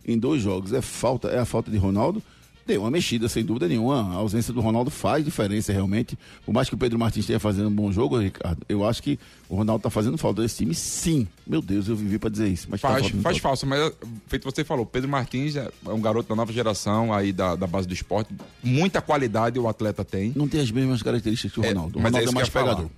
[0.05, 0.73] em dois jogos.
[0.73, 2.21] É falta, é a falta de Ronaldo?
[2.67, 4.13] Deu uma mexida, sem dúvida nenhuma.
[4.13, 6.17] A ausência do Ronaldo faz diferença realmente.
[6.45, 9.17] Por mais que o Pedro Martins esteja fazendo um bom jogo, Ricardo, eu acho que
[9.49, 11.27] o Ronaldo está fazendo falta desse time, sim.
[11.45, 12.67] Meu Deus, eu vivi para dizer isso.
[12.69, 13.93] Mas faz, tá faz falta, mas
[14.27, 17.87] feito você falou, Pedro Martins é um garoto da nova geração aí da, da base
[17.87, 18.35] do esporte.
[18.61, 20.33] Muita qualidade o atleta tem.
[20.35, 21.97] Não tem as mesmas características que o Ronaldo.
[21.97, 22.89] É, o Ronaldo mas é, é mais pegador.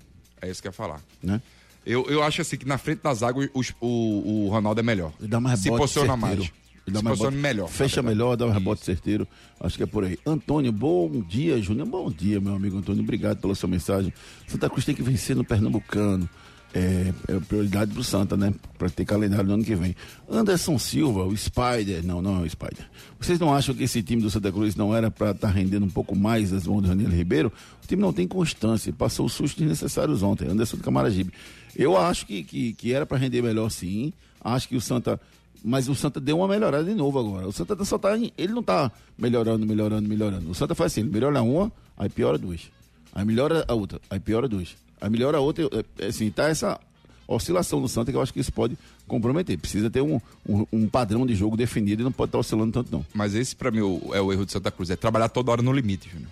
[0.42, 1.02] É isso que eu ia falar.
[1.22, 1.42] Né?
[1.86, 5.12] Eu, eu acho assim que na frente das águas o, o, o Ronaldo é melhor.
[5.20, 6.42] Ele dá mais Se posiciona certeiro.
[6.42, 6.52] mais.
[6.90, 7.70] Ele dá rebote, melhor.
[7.70, 9.28] Fecha melhor, dá um rebote certeiro.
[9.60, 10.18] Acho que é por aí.
[10.26, 11.88] Antônio, bom dia, Júnior.
[11.88, 13.04] Bom dia, meu amigo Antônio.
[13.04, 14.14] Obrigado pela sua mensagem.
[14.48, 16.28] Santa Cruz tem que vencer no Pernambucano.
[16.72, 18.54] É, é prioridade pro Santa, né?
[18.78, 19.96] Pra ter calendário no ano que vem.
[20.30, 22.04] Anderson Silva, o Spider.
[22.04, 22.88] Não, não é o Spider.
[23.20, 25.86] Vocês não acham que esse time do Santa Cruz não era para estar tá rendendo
[25.86, 27.52] um pouco mais as mãos do Daniel Ribeiro?
[27.84, 28.94] O time não tem constância.
[28.94, 30.48] Passou os sustos necessários ontem.
[30.48, 31.34] Anderson do Camaragibe.
[31.76, 34.14] Eu acho que, que, que era para render melhor sim.
[34.42, 35.20] Acho que o Santa
[35.64, 37.48] mas o Santa deu uma melhorada de novo agora.
[37.48, 38.18] O Santa só tá.
[38.18, 40.50] Ele não tá melhorando, melhorando, melhorando.
[40.50, 42.70] O Santa faz assim, ele melhora uma, aí piora duas.
[43.14, 44.76] Aí melhora a outra, aí piora duas.
[45.02, 45.70] Aí melhora a outra,
[46.00, 46.80] é, assim, tá essa
[47.28, 49.58] oscilação do Santa que eu acho que isso pode comprometer.
[49.58, 52.72] Precisa ter um, um, um padrão de jogo definido e não pode estar tá oscilando
[52.72, 53.06] tanto, não.
[53.14, 53.80] Mas esse, para mim,
[54.14, 56.30] é o erro de Santa Cruz, é trabalhar toda hora no limite, Júnior.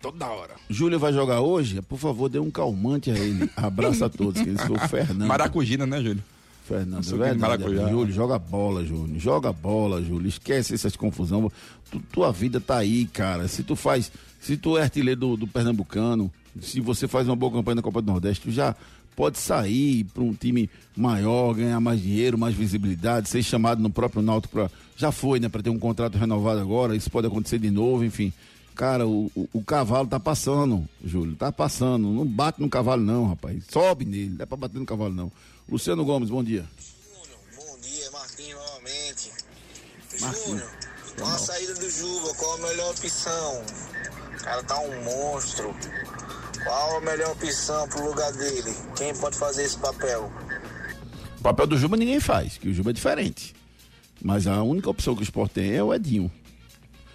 [0.00, 0.54] Toda hora.
[0.68, 1.80] Júlio vai jogar hoje?
[1.80, 3.48] Por favor, dê um calmante a ele.
[3.56, 5.28] Abraço a todos, que esse foi o Fernando.
[5.28, 6.22] Maracujina, né, Júlio?
[6.64, 7.64] Fernando, verdade.
[7.64, 9.18] Júlio, joga bola, Júlio.
[9.18, 10.28] Joga bola, Júlio.
[10.28, 11.50] Esquece essas confusões.
[11.90, 13.48] Tu, tua vida tá aí, cara.
[13.48, 14.12] Se tu faz.
[14.40, 18.02] Se tu é artilheiro do, do Pernambucano, se você faz uma boa campanha na Copa
[18.02, 18.74] do Nordeste, tu já
[19.14, 24.22] pode sair para um time maior, ganhar mais dinheiro, mais visibilidade, ser chamado no próprio
[24.22, 27.70] Náutico para já foi, né, para ter um contrato renovado agora, isso pode acontecer de
[27.70, 28.32] novo, enfim.
[28.74, 32.08] Cara, o, o, o, cavalo tá passando, Júlio, tá passando.
[32.08, 33.62] Não bate no cavalo não, rapaz.
[33.68, 35.30] Sobe nele, não é para bater no cavalo não.
[35.68, 36.64] Luciano Gomes, bom dia.
[36.78, 39.30] Júnior, bom dia, Marquinhos novamente.
[40.16, 40.70] Júnior,
[41.18, 43.62] com a saída do Juba, qual a melhor opção?
[44.38, 45.74] O cara tá um monstro.
[46.64, 48.74] Qual a melhor opção pro lugar dele?
[48.96, 50.30] Quem pode fazer esse papel?
[51.38, 53.54] O papel do Juba ninguém faz, que o Juba é diferente.
[54.22, 56.30] Mas a única opção que o esporte tem é o Edinho.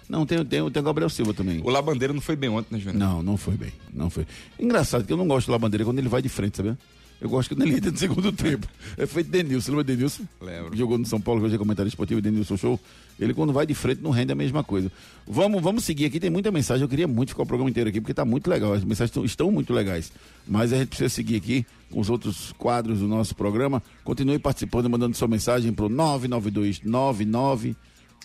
[0.08, 1.60] Não, tem, tem, tem o Gabriel Silva também.
[1.62, 2.98] O Labandeira não foi bem ontem, né, Júnior?
[2.98, 3.72] Não, não foi bem.
[3.92, 4.26] Não foi.
[4.58, 6.76] Engraçado que eu não gosto do Labandeira quando ele vai de frente, sabe?
[7.20, 8.66] Eu gosto que ele entra no segundo tempo.
[8.96, 10.22] É feito Denilson, lembra Denilson?
[10.40, 10.76] Lembro.
[10.76, 12.80] Jogou no São Paulo, que hoje é comentário esportivo, Denilson Show.
[13.18, 14.90] Ele quando vai de frente não rende a mesma coisa.
[15.26, 16.82] Vamos, vamos seguir aqui, tem muita mensagem.
[16.82, 18.72] Eu queria muito ficar o programa inteiro aqui, porque tá muito legal.
[18.72, 20.12] As mensagens estão, estão muito legais.
[20.46, 23.82] Mas a gente precisa seguir aqui com os outros quadros do nosso programa.
[24.04, 27.74] Continue participando, mandando sua mensagem pro 992 99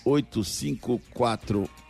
[0.05, 1.82] 8541.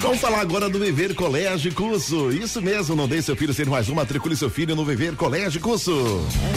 [0.00, 2.30] Vamos falar agora do Viver Colégio Curso.
[2.30, 5.60] Isso mesmo, não deixe seu filho ser mais um, matricule seu filho no Viver Colégio
[5.60, 5.92] Curso.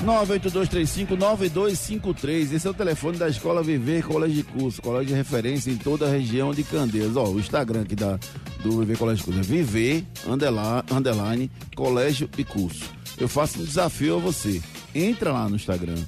[0.04, 2.54] 982359253.
[2.54, 6.08] Esse é o telefone da Escola Viver Colégio de Curso, colégio de referência em toda
[6.08, 7.16] a região de Candeias.
[7.16, 8.18] Ó, o Instagram aqui da,
[8.64, 12.86] do Viver Colégio de Curso é Viver, underline, underline, Colégio e Curso.
[13.16, 14.60] Eu faço um desafio a você.
[14.96, 16.04] Entra lá no Instagram.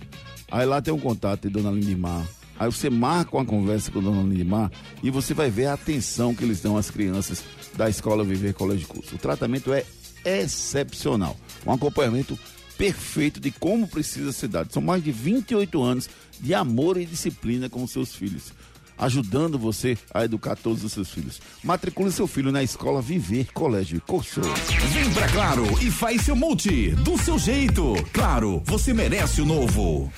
[0.52, 2.26] Aí lá tem um contato de Dona Lindimar.
[2.60, 4.72] Aí você marca uma conversa com a Dona Lindimar
[5.04, 7.43] e você vai ver a atenção que eles dão às crianças
[7.76, 9.16] da Escola Viver Colégio Curso.
[9.16, 9.86] O tratamento é
[10.26, 11.38] excepcional.
[11.66, 12.38] Um acompanhamento
[12.78, 14.72] perfeito de como precisa ser dado.
[14.72, 18.54] São mais de 28 anos de amor e disciplina com seus filhos,
[18.98, 21.39] ajudando você a educar todos os seus filhos.
[21.64, 24.41] Matricule seu filho na escola Viver Colégio Curso.
[24.41, 27.93] Vem pra Claro e faz seu multi do seu jeito.
[28.14, 30.12] Claro, você merece o novo.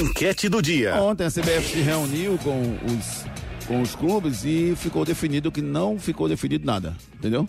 [0.00, 0.94] Enquete do dia.
[0.96, 3.24] Ontem a CBF se reuniu com os,
[3.66, 7.48] com os clubes e ficou definido que não ficou definido nada, entendeu?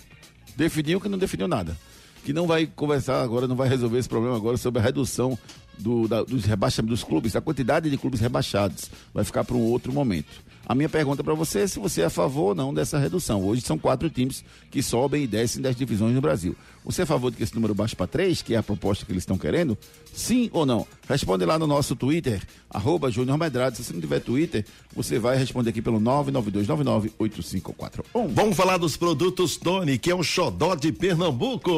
[0.55, 1.75] Definiu que não definiu nada.
[2.23, 5.37] Que não vai conversar agora, não vai resolver esse problema agora sobre a redução
[5.77, 8.89] do, da, dos rebaixamentos dos clubes, a quantidade de clubes rebaixados.
[9.13, 10.29] Vai ficar para um outro momento.
[10.65, 13.43] A minha pergunta para você é se você é a favor ou não dessa redução.
[13.43, 16.55] Hoje são quatro times que sobem e descem das divisões no Brasil.
[16.85, 19.05] Você é a favor de que esse número baixe para três, que é a proposta
[19.05, 19.77] que eles estão querendo?
[20.13, 20.87] Sim ou não?
[21.07, 23.75] Responde lá no nosso Twitter, arroba Júnior Medrado.
[23.75, 28.29] Se você não tiver Twitter, você vai responder aqui pelo 992998541.
[28.29, 31.71] Vamos falar dos produtos Tony, que é um xodó de Pernambuco.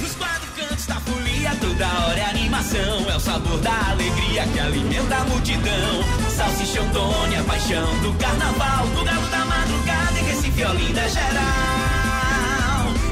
[0.00, 1.00] Nos quatro cantos da
[1.38, 3.10] folia, toda hora é animação.
[3.10, 6.04] É o sabor da alegria que alimenta a multidão.
[6.36, 8.86] Salsichão Tony, a paixão do carnaval.
[8.88, 11.34] Do galo da madrugada e Recife, Olinda geral.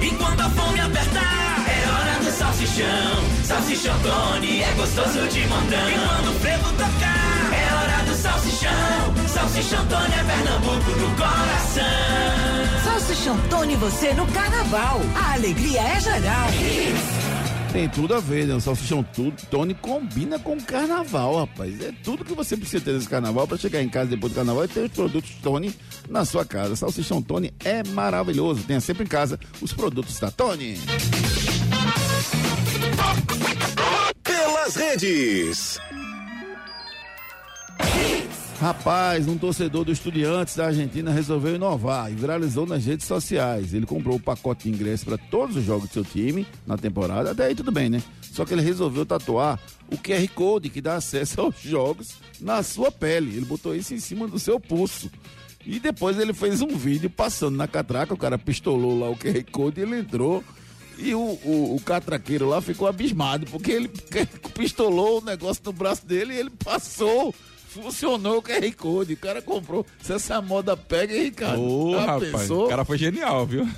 [0.03, 3.45] E quando a fome apertar, é hora do salsichão.
[3.45, 5.91] Salsichão Tony, é gostoso de montão.
[5.91, 9.29] E quando o frevo tocar, é hora do salsichão.
[9.29, 11.85] Salsichão Tony é Pernambuco no coração.
[12.85, 15.01] Salsichão Tony, você no carnaval.
[15.14, 16.49] A alegria é geral.
[17.77, 18.55] Tem tudo a ver, né?
[18.55, 21.79] O salsichão tudo, Tony combina com o carnaval, rapaz.
[21.83, 24.64] É tudo que você precisa ter nesse carnaval para chegar em casa depois do carnaval
[24.64, 25.74] e ter os produtos Tony
[26.09, 26.74] na sua casa.
[26.74, 28.62] Salsichão Tony é maravilhoso.
[28.62, 30.81] Tenha sempre em casa os produtos da Tony.
[34.22, 35.79] Pelas redes.
[38.61, 43.74] Rapaz, um torcedor do Estudiantes da Argentina resolveu inovar e viralizou nas redes sociais.
[43.74, 47.32] Ele comprou o pacote de ingresso para todos os jogos do seu time na temporada,
[47.32, 48.02] até aí tudo bem, né?
[48.22, 49.61] Só que ele resolveu tatuar
[49.92, 53.36] o QR Code que dá acesso aos jogos na sua pele.
[53.36, 55.11] Ele botou isso em cima do seu pulso.
[55.66, 59.44] E depois ele fez um vídeo passando na catraca, o cara pistolou lá o QR
[59.52, 60.42] Code e ele entrou.
[60.96, 63.88] E o, o, o catraqueiro lá ficou abismado, porque ele
[64.57, 67.34] pistolou o negócio no braço dele e ele passou.
[67.83, 69.85] Funcionou o QR Code, o cara comprou.
[70.03, 71.61] Se essa moda pega, hein, Ricardo?
[71.62, 72.66] Ô, Já rapaz, pensou?
[72.66, 73.68] o cara foi genial, viu?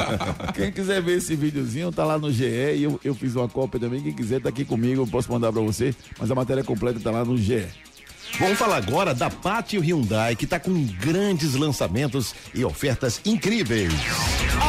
[0.54, 3.78] Quem quiser ver esse videozinho, tá lá no GE e eu, eu fiz uma cópia
[3.80, 4.02] também.
[4.02, 5.94] Quem quiser tá aqui comigo, eu posso mandar pra você.
[6.18, 7.66] Mas a matéria completa tá lá no GE.
[8.38, 13.92] Vamos falar agora da Pátio Hyundai, que está com grandes lançamentos e ofertas incríveis.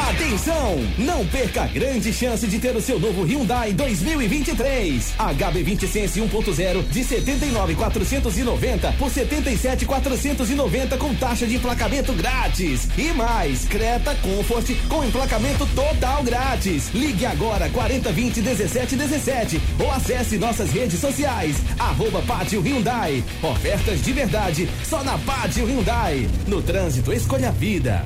[0.09, 0.75] Atenção!
[0.97, 5.13] Não perca a grande chance de ter o seu novo Hyundai 2023.
[5.17, 12.89] HB20 Sense 1.0 de 79,490 por 77,490 com taxa de emplacamento grátis.
[12.97, 16.89] E mais, Creta Comfort com emplacamento total grátis.
[16.93, 21.55] Ligue agora 4020 1717 ou acesse nossas redes sociais.
[21.79, 23.23] Arroba Pátio Hyundai.
[23.41, 26.27] Ofertas de verdade só na Pátio Hyundai.
[26.45, 28.05] No trânsito, escolha a vida.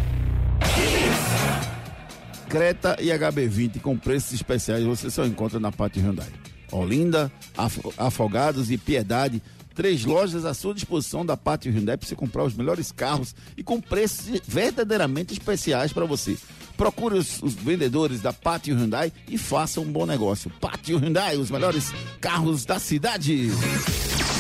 [2.49, 6.29] Creta e HB20 com preços especiais você só encontra na Pátio Hyundai.
[6.71, 9.41] Olinda, Af- Afogados e Piedade
[9.75, 13.61] Três lojas à sua disposição da Pátio Hyundai para você comprar os melhores carros e
[13.61, 16.35] com preços verdadeiramente especiais para você.
[16.75, 20.49] Procure os, os vendedores da Pátio Hyundai e faça um bom negócio.
[20.59, 23.51] Pátio Hyundai, os melhores carros da cidade.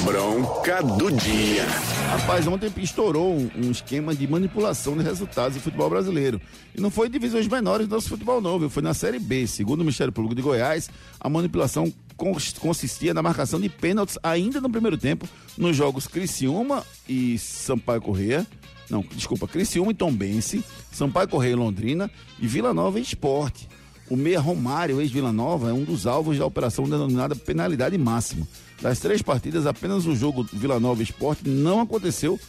[0.03, 1.65] Bronca do dia.
[2.11, 6.39] Rapaz, ontem estourou um, esquema de manipulação de resultados do futebol brasileiro.
[6.75, 8.69] E não foi em divisões menores do nosso futebol, não, viu?
[8.69, 9.45] Foi na Série B.
[9.47, 10.89] Segundo o Ministério Público de Goiás,
[11.19, 15.27] a manipulação cons- consistia na marcação de pênaltis ainda no primeiro tempo
[15.57, 18.45] nos jogos Criciúma e Sampaio Correia.
[18.89, 23.67] Não, desculpa, Criciúma e Tombense, Sampaio Correia e Londrina e Vila Nova e Esporte.
[24.09, 28.47] O meia Romário, ex-Vila Nova, é um dos alvos da operação denominada penalidade máxima.
[28.81, 32.39] Das três partidas, apenas o jogo Vila Nova Esporte não aconteceu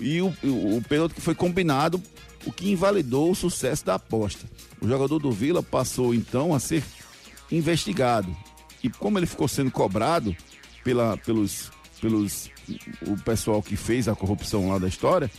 [0.00, 2.02] e o, o, o pênalti que foi combinado,
[2.44, 4.44] o que invalidou o sucesso da aposta.
[4.80, 6.82] O jogador do Vila passou então a ser
[7.50, 8.34] investigado.
[8.82, 10.36] E como ele ficou sendo cobrado
[10.82, 11.70] pela, pelos,
[12.00, 12.50] pelos
[13.06, 15.30] o pessoal que fez a corrupção lá da história,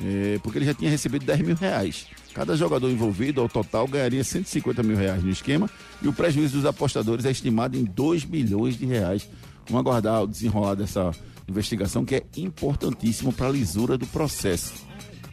[0.00, 2.06] é, porque ele já tinha recebido 10 mil reais.
[2.36, 5.70] Cada jogador envolvido, ao total, ganharia 150 mil reais no esquema
[6.02, 9.26] e o prejuízo dos apostadores é estimado em 2 milhões de reais.
[9.66, 11.12] Vamos aguardar o desenrolar dessa
[11.48, 14.74] investigação que é importantíssimo para a lisura do processo.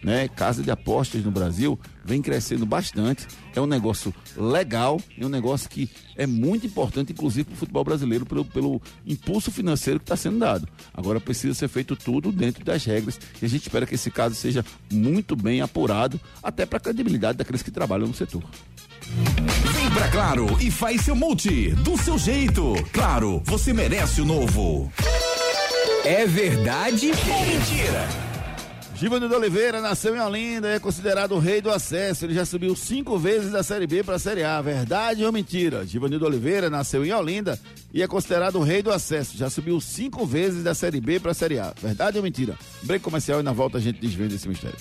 [0.03, 0.27] Né?
[0.27, 3.25] Casa de apostas no Brasil vem crescendo bastante.
[3.55, 7.83] É um negócio legal, é um negócio que é muito importante, inclusive para o futebol
[7.83, 10.67] brasileiro, pelo, pelo impulso financeiro que está sendo dado.
[10.93, 14.35] Agora precisa ser feito tudo dentro das regras e a gente espera que esse caso
[14.35, 18.43] seja muito bem apurado, até para a credibilidade daqueles que trabalham no setor.
[19.73, 22.73] Vem pra Claro e faz seu multi do seu jeito.
[22.91, 24.91] Claro, você merece o novo.
[26.05, 28.32] É verdade ou mentira?
[29.03, 32.23] Givanildo Oliveira nasceu em Olinda, é considerado o rei do acesso.
[32.23, 34.61] Ele já subiu cinco vezes da Série B para a Série A.
[34.61, 35.85] Verdade ou mentira?
[35.85, 37.59] Givanildo Oliveira nasceu em Olinda
[37.93, 39.37] e é considerado o rei do acesso.
[39.37, 41.73] Já subiu cinco vezes da Série B para a Série A.
[41.81, 42.57] Verdade ou mentira?
[42.83, 44.77] Break comercial e na volta a gente desvenda esse mistério.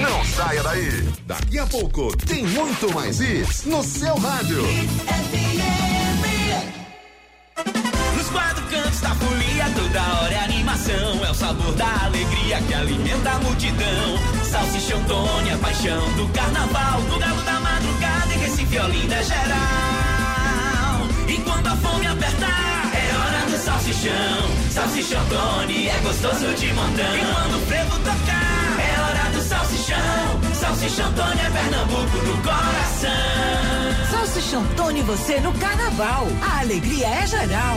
[0.00, 0.88] Não saia daí.
[1.26, 4.62] Daqui a pouco tem muito mais isso no seu rádio.
[8.16, 11.24] Nos quatro cantos da folia, toda hora é animação.
[11.24, 14.18] É o sabor da alegria que alimenta a multidão.
[14.50, 17.00] Salsichão Tony, a paixão do carnaval.
[17.02, 21.08] Do galo da madrugada em Recife, Olinda geral.
[21.28, 24.70] E quando a fome apertar, é hora do salsichão.
[24.70, 27.16] Salsichão Tony é gostoso de montão.
[27.16, 28.51] E quando o frevo tocar,
[30.72, 33.10] Salsichão Tony é Pernambuco no coração.
[34.10, 36.26] Salsichão Tony você no carnaval.
[36.40, 37.76] A alegria é geral.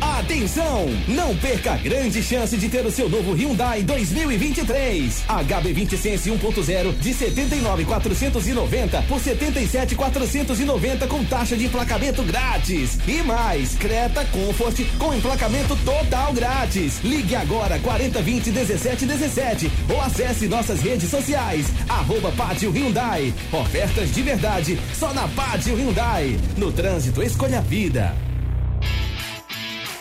[0.00, 0.86] Atenção!
[1.08, 5.24] Não perca a grande chance de ter o seu novo Hyundai 2023.
[5.28, 12.98] HB20 Sense 1.0 de 79.490 por 77.490 com taxa de emplacamento grátis.
[13.06, 17.00] E mais, Creta Comfort com emplacamento total grátis.
[17.02, 21.66] Ligue agora 4020 1717 ou acesse nossas redes sociais.
[21.88, 23.34] Arroba Pátio Hyundai.
[23.52, 26.38] Ofertas de verdade só na Pátio Hyundai.
[26.56, 28.29] No trânsito, escolha a vida.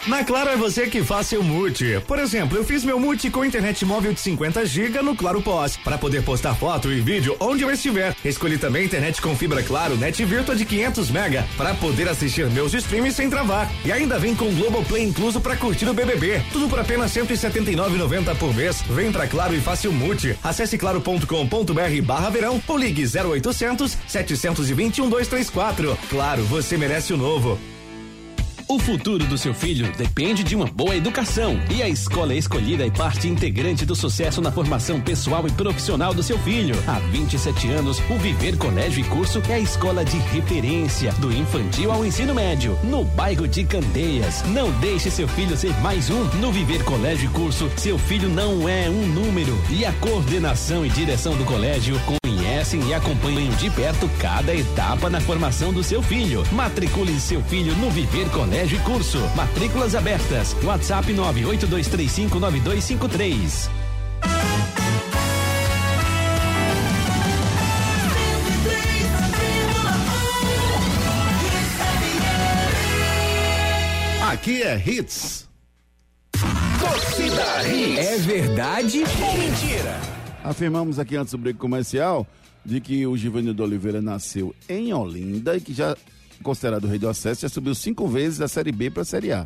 [0.10, 2.02] Na Claro é você que faz seu multi.
[2.08, 5.78] Por exemplo, eu fiz meu multi com internet móvel de 50 GB no Claro Pós,
[5.78, 8.16] para poder postar foto e vídeo onde eu estiver.
[8.26, 12.74] Escolhi também internet com fibra Claro Net Virtua de 500 MB para poder assistir meus
[12.74, 13.72] streams sem travar.
[13.86, 16.42] E ainda vem com Globoplay incluso para curtir o BBB.
[16.52, 18.82] Tudo por apenas 179,90 por mês.
[18.90, 20.36] Vem pra Claro e faça o multi.
[20.44, 25.96] Acesse claro.com.br/barra verão ou ligue 0800 721 234.
[26.10, 27.60] Claro, você merece o novo.
[28.72, 32.92] O futuro do seu filho depende de uma boa educação e a escola escolhida é
[32.92, 36.76] parte integrante do sucesso na formação pessoal e profissional do seu filho.
[36.88, 41.92] Há 27 anos, o Viver Colégio e Curso é a escola de referência do infantil
[41.92, 44.44] ao ensino médio, no bairro de Candeias.
[44.44, 46.26] Não deixe seu filho ser mais um.
[46.36, 50.90] No Viver Colégio e Curso, seu filho não é um número e a coordenação e
[50.90, 52.20] direção do colégio conhece
[52.60, 56.44] conhecem e acompanham de perto cada etapa na formação do seu filho.
[56.52, 59.18] Matricule seu filho no Viver Colégio e Curso.
[59.34, 60.54] Matrículas abertas.
[60.62, 63.70] WhatsApp 982359253.
[74.30, 75.48] Aqui é Hits.
[76.78, 77.98] Torcida Hits.
[77.98, 79.98] É verdade ou mentira?
[80.44, 82.28] Afirmamos aqui antes do break comercial
[82.70, 85.98] de que o Givanildo Oliveira nasceu em Olinda e que já
[86.44, 89.44] considerado rei do acesso, já subiu cinco vezes da Série B para a Série A.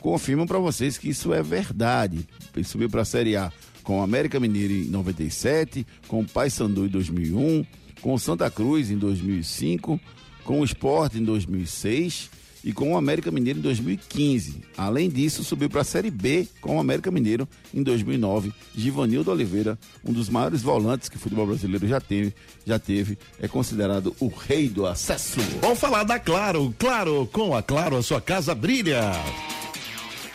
[0.00, 2.26] Confirmo para vocês que isso é verdade.
[2.54, 3.52] Ele subiu para a Série A
[3.84, 7.64] com o América Mineiro em 97, com o Paysandu em 2001,
[8.00, 10.00] com o Santa Cruz em 2005,
[10.42, 12.30] com o Sport em 2006
[12.64, 14.62] e com o América Mineiro em 2015.
[14.76, 18.52] Além disso, subiu para a Série B com o América Mineiro em 2009.
[18.74, 22.34] Givanildo Oliveira, um dos maiores volantes que o futebol brasileiro já teve,
[22.66, 25.38] já teve, é considerado o rei do acesso.
[25.60, 26.74] Vamos falar da Claro.
[26.78, 29.12] Claro, com a Claro a sua casa brilha.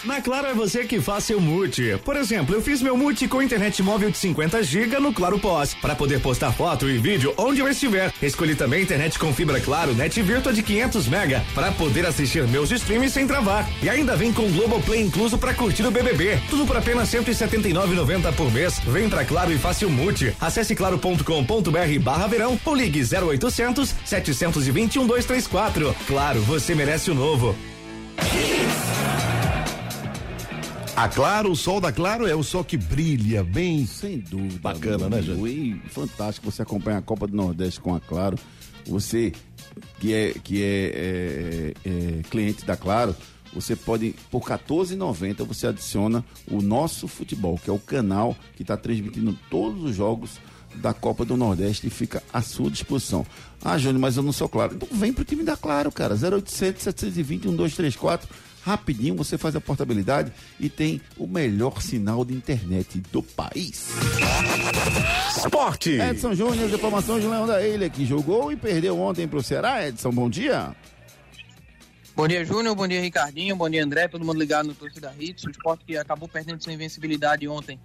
[0.04, 1.98] Na Claro é você que faz seu multi.
[2.06, 5.74] Por exemplo, eu fiz meu multi com internet móvel de 50 GB no Claro Pós,
[5.74, 8.14] para poder postar foto e vídeo onde eu estiver.
[8.22, 12.72] Escolhi também internet com fibra Claro, net virtua de 500 mega, para poder assistir meus
[12.72, 13.70] streams sem travar.
[13.84, 16.40] E ainda vem com Globoplay incluso para curtir o BBB.
[16.50, 18.80] Tudo por apenas 179,90 por mês.
[18.80, 20.34] Vem pra Claro e faça o multi.
[20.40, 25.94] Acesse claro.com.br barra verão ou ligue 0800 721 234.
[26.08, 27.54] Claro, você merece o novo.
[31.00, 33.86] A Claro, o sol da Claro é o sol que brilha bem.
[33.86, 34.60] Sem dúvida.
[34.60, 35.22] Bacana, né?
[35.22, 38.38] E fantástico você acompanha a Copa do Nordeste com a Claro.
[38.86, 39.32] Você
[39.98, 43.16] que é, que é, é, é cliente da Claro,
[43.54, 46.22] você pode, por R$14,90, você adiciona
[46.52, 50.32] o nosso futebol, que é o canal que está transmitindo todos os jogos
[50.76, 53.26] da Copa do Nordeste e fica à sua disposição.
[53.64, 54.76] Ah, Júnior, mas eu não sou claro.
[54.76, 56.14] Então vem pro time da Claro, cara.
[56.14, 63.02] 0800 720 1234 rapidinho você faz a portabilidade e tem o melhor sinal de internet
[63.12, 63.90] do país.
[65.38, 65.92] Esporte.
[65.92, 69.88] Edson Júnior, informações de Leão da Ilha, que jogou e perdeu ontem pro Ceará.
[69.88, 70.76] Edson, bom dia.
[72.20, 72.76] Bom dia, Júnior.
[72.76, 73.56] Bom dia, Ricardinho.
[73.56, 74.10] Bom dia, André.
[74.10, 75.46] Todo mundo ligado no Torcida Hits.
[75.46, 77.80] O esporte que acabou perdendo sua invencibilidade ontem,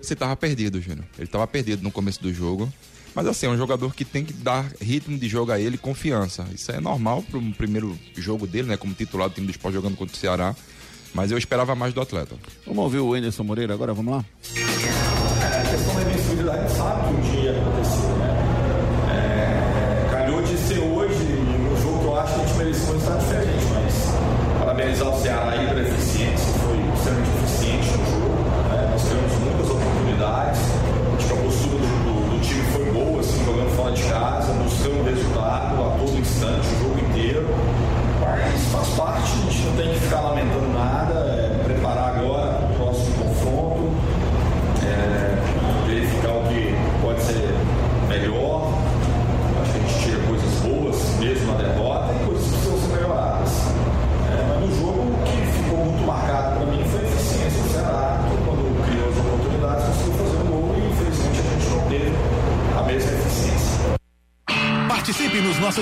[0.00, 1.04] Você tava perdido, Júnior.
[1.18, 2.72] Ele tava perdido no começo do jogo.
[3.14, 6.46] Mas assim, é um jogador que tem que dar ritmo de jogo a ele confiança.
[6.54, 8.76] Isso é normal para um primeiro jogo dele, né?
[8.76, 10.54] Como titular do time do esporte jogando contra o Ceará.
[11.14, 12.36] Mas eu esperava mais do atleta.
[12.66, 14.24] Vamos ouvir o Anderson Moreira agora, vamos lá?
[14.54, 18.36] É, a questão da invencibilidade sabe que um dia ia acontecer, né?
[19.10, 22.92] É, calhou de ser hoje um jogo que eu acho que a gente merecia um
[22.92, 23.47] resultado diferente,
[36.42, 36.77] a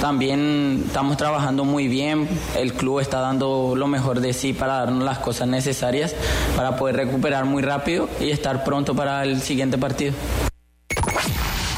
[0.00, 5.02] también estamos trabajando muy bien, el club está dando lo mejor de sí para darnos
[5.02, 6.14] las cosas necesarias
[6.56, 10.12] para poder recuperar muy rápido y estar pronto para el siguiente partido.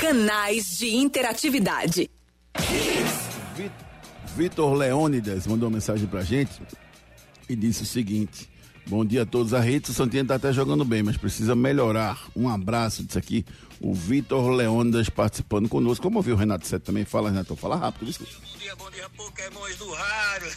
[0.00, 2.10] Canais de interatividade.
[4.36, 6.60] Vitor Leônidas mandou uma mensagem pra gente
[7.48, 8.48] e disse o seguinte:
[8.88, 9.52] Bom dia a todos.
[9.52, 12.22] A Rede Santinha tá até jogando bem, mas precisa melhorar.
[12.36, 13.44] Um abraço disso aqui.
[13.80, 16.04] O Vitor Leônidas participando conosco.
[16.04, 17.04] Como ouviu o Renato Sete também?
[17.04, 17.56] Fala, Renato.
[17.56, 18.12] Fala rápido.
[18.16, 20.48] Bom dia, bom dia, Pokémons do rádio.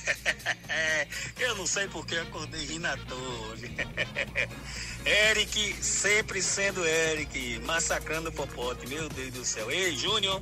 [1.42, 3.56] Eu não sei porque acordei rindo à toa.
[5.32, 8.88] Eric, sempre sendo Eric, massacrando o Popote.
[8.88, 9.72] Meu Deus do céu.
[9.72, 10.40] Ei, Júnior,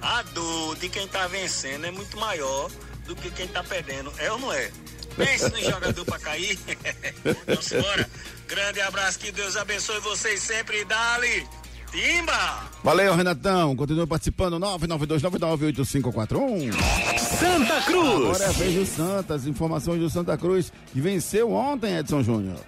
[0.00, 2.70] a dor de quem tá vencendo é muito maior
[3.04, 4.10] do que quem tá perdendo.
[4.16, 4.70] É ou não é?
[5.18, 6.58] Pense no jogador pra cair.
[7.46, 8.08] Vamos embora.
[8.46, 10.84] Grande abraço, que Deus abençoe vocês sempre.
[10.84, 11.46] Dali,
[11.90, 12.68] Timba!
[12.82, 13.76] Valeu, Renatão.
[13.76, 14.58] Continua participando.
[14.58, 16.72] 992998541.
[17.18, 18.24] Santa Cruz.
[18.24, 19.46] Agora é a vez do Santas.
[19.46, 22.58] Informações do Santa Cruz, que venceu ontem, Edson Júnior.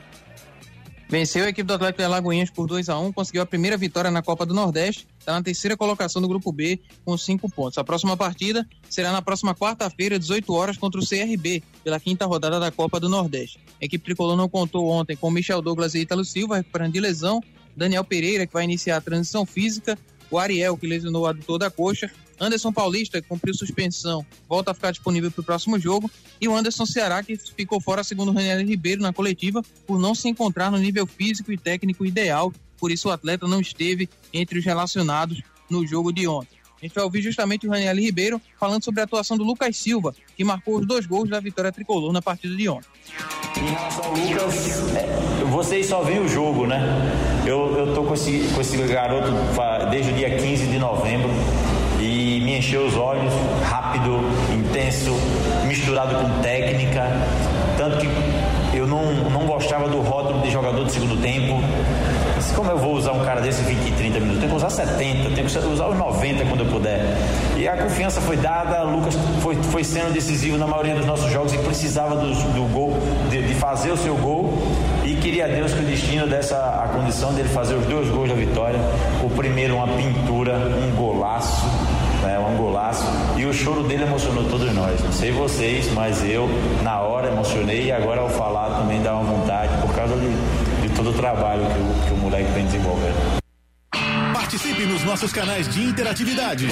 [1.11, 4.13] Venceu a equipe do Atlético de Alagoinhas por 2 a 1 conseguiu a primeira vitória
[4.13, 7.79] na Copa do Nordeste, está na terceira colocação do grupo B com cinco pontos.
[7.79, 12.61] A próxima partida será na próxima quarta-feira, 18 horas, contra o CRB, pela quinta rodada
[12.61, 13.59] da Copa do Nordeste.
[13.83, 17.43] A equipe tricolor não contou ontem com Michel Douglas e Ítalo Silva, recuperando de lesão,
[17.77, 19.99] Daniel Pereira, que vai iniciar a transição física,
[20.31, 22.09] o Ariel, que lesionou o adutor da coxa,
[22.41, 26.11] Anderson Paulista, cumpriu suspensão, volta a ficar disponível para o próximo jogo,
[26.41, 30.15] e o Anderson Ceará, que ficou fora, segundo o Raniel Ribeiro, na coletiva, por não
[30.15, 34.59] se encontrar no nível físico e técnico ideal, por isso o atleta não esteve entre
[34.59, 36.59] os relacionados no jogo de ontem.
[36.81, 40.15] A gente vai ouvir justamente o Raniel Ribeiro falando sobre a atuação do Lucas Silva,
[40.35, 42.89] que marcou os dois gols da vitória tricolor na partida de ontem.
[43.59, 46.81] Em relação ao Lucas, é, vocês só viram o jogo, né?
[47.47, 49.31] Eu, eu tô com esse, com esse garoto
[49.91, 51.29] desde o dia 15 de novembro
[52.61, 53.33] encheu os olhos,
[53.65, 54.21] rápido,
[54.53, 55.17] intenso,
[55.67, 57.11] misturado com técnica,
[57.79, 61.59] tanto que eu não, não gostava do rótulo de jogador de segundo tempo.
[62.37, 64.41] Mas como eu vou usar um cara desse 20 e 30 minutos?
[64.41, 67.17] Tenho que usar 70, tenho que usar os 90 quando eu puder.
[67.57, 71.33] E a confiança foi dada, o Lucas foi, foi sendo decisivo na maioria dos nossos
[71.33, 72.99] jogos e precisava do, do gol,
[73.31, 74.53] de, de fazer o seu gol.
[75.03, 78.35] E queria Deus que o destino dessa a condição dele fazer os dois gols da
[78.35, 78.79] vitória.
[79.23, 81.65] O primeiro, uma pintura, um golaço
[82.23, 83.05] né, um golaço.
[83.37, 85.03] E o choro dele emocionou todos nós.
[85.03, 86.49] Não sei vocês, mas eu,
[86.83, 90.29] na hora, emocionei e agora ao falar também dá uma vontade por causa de,
[90.83, 93.41] de todo o trabalho que o, que o moleque vem desenvolvendo.
[94.33, 96.69] Participe nos nossos canais de interatividade.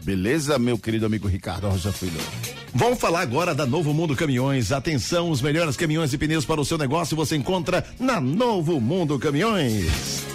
[0.01, 2.19] Beleza, meu querido amigo Ricardo Rocha Filho.
[2.73, 4.71] Vamos falar agora da Novo Mundo Caminhões.
[4.71, 9.17] Atenção, os melhores caminhões e pneus para o seu negócio você encontra na Novo Mundo
[9.17, 10.34] Caminhões.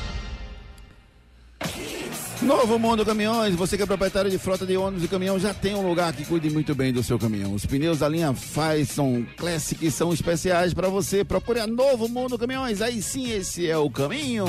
[2.41, 5.75] Novo Mundo Caminhões, você que é proprietário de frota de ônibus e caminhão, já tem
[5.75, 7.53] um lugar que cuide muito bem do seu caminhão.
[7.53, 11.23] Os pneus da linha Faison Classic são especiais para você.
[11.23, 14.45] Procure a Novo Mundo Caminhões, aí sim esse é o caminho.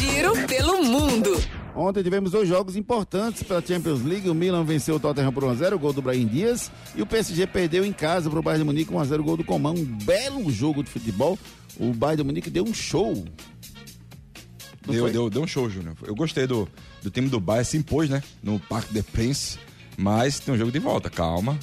[0.00, 1.30] Giro pelo mundo.
[1.76, 4.30] Ontem tivemos dois jogos importantes pela Champions League.
[4.30, 6.72] O Milan venceu o Tottenham por 1x0, gol do Brahim Dias.
[6.96, 9.72] E o PSG perdeu em casa para o Bayern de Munique 1x0, gol do Coman.
[9.72, 11.38] Um belo jogo de futebol.
[11.78, 13.22] O Bayern de Munique deu um show.
[14.86, 15.94] Deu, deu, deu um show, Júnior.
[16.04, 16.68] Eu gostei do,
[17.02, 18.22] do time do Bayern, se impôs, né?
[18.42, 19.58] No Parque de Prince.
[19.96, 21.58] Mas tem um jogo de volta, calma.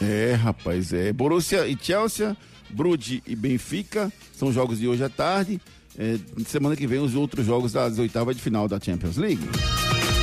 [0.00, 1.12] É, rapaz, é.
[1.12, 2.36] Borussia e Chelsea,
[2.70, 5.60] Brude e Benfica, são jogos de hoje à tarde.
[5.98, 6.16] É,
[6.46, 9.42] semana que vem os outros jogos das oitavas de final da Champions League.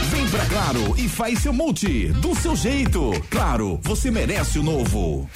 [0.10, 3.12] Vem pra Claro e faz seu multi, do seu jeito.
[3.30, 5.30] Claro, você merece o novo.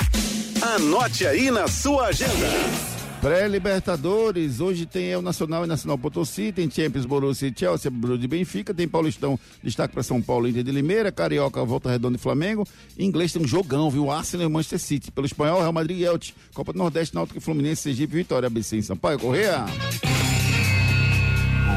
[0.75, 3.00] Anote aí na sua agenda.
[3.21, 8.27] Pré-Libertadores, hoje tem El Nacional e Nacional Potosí, tem Champions Borussia e Chelsea, Bruno de
[8.27, 12.67] Benfica, tem Paulistão, destaque para São Paulo, Inter de Limeira, Carioca, Volta Redonda e Flamengo.
[12.97, 14.09] Em inglês tem um jogão, viu?
[14.09, 15.11] Arsenal e Manchester City.
[15.11, 16.33] Pelo espanhol, Real Madrid e Elche.
[16.51, 19.65] Copa do Nordeste, Náutico e Fluminense, Sergipe, Vitória, ABC em Sampaio, Correia.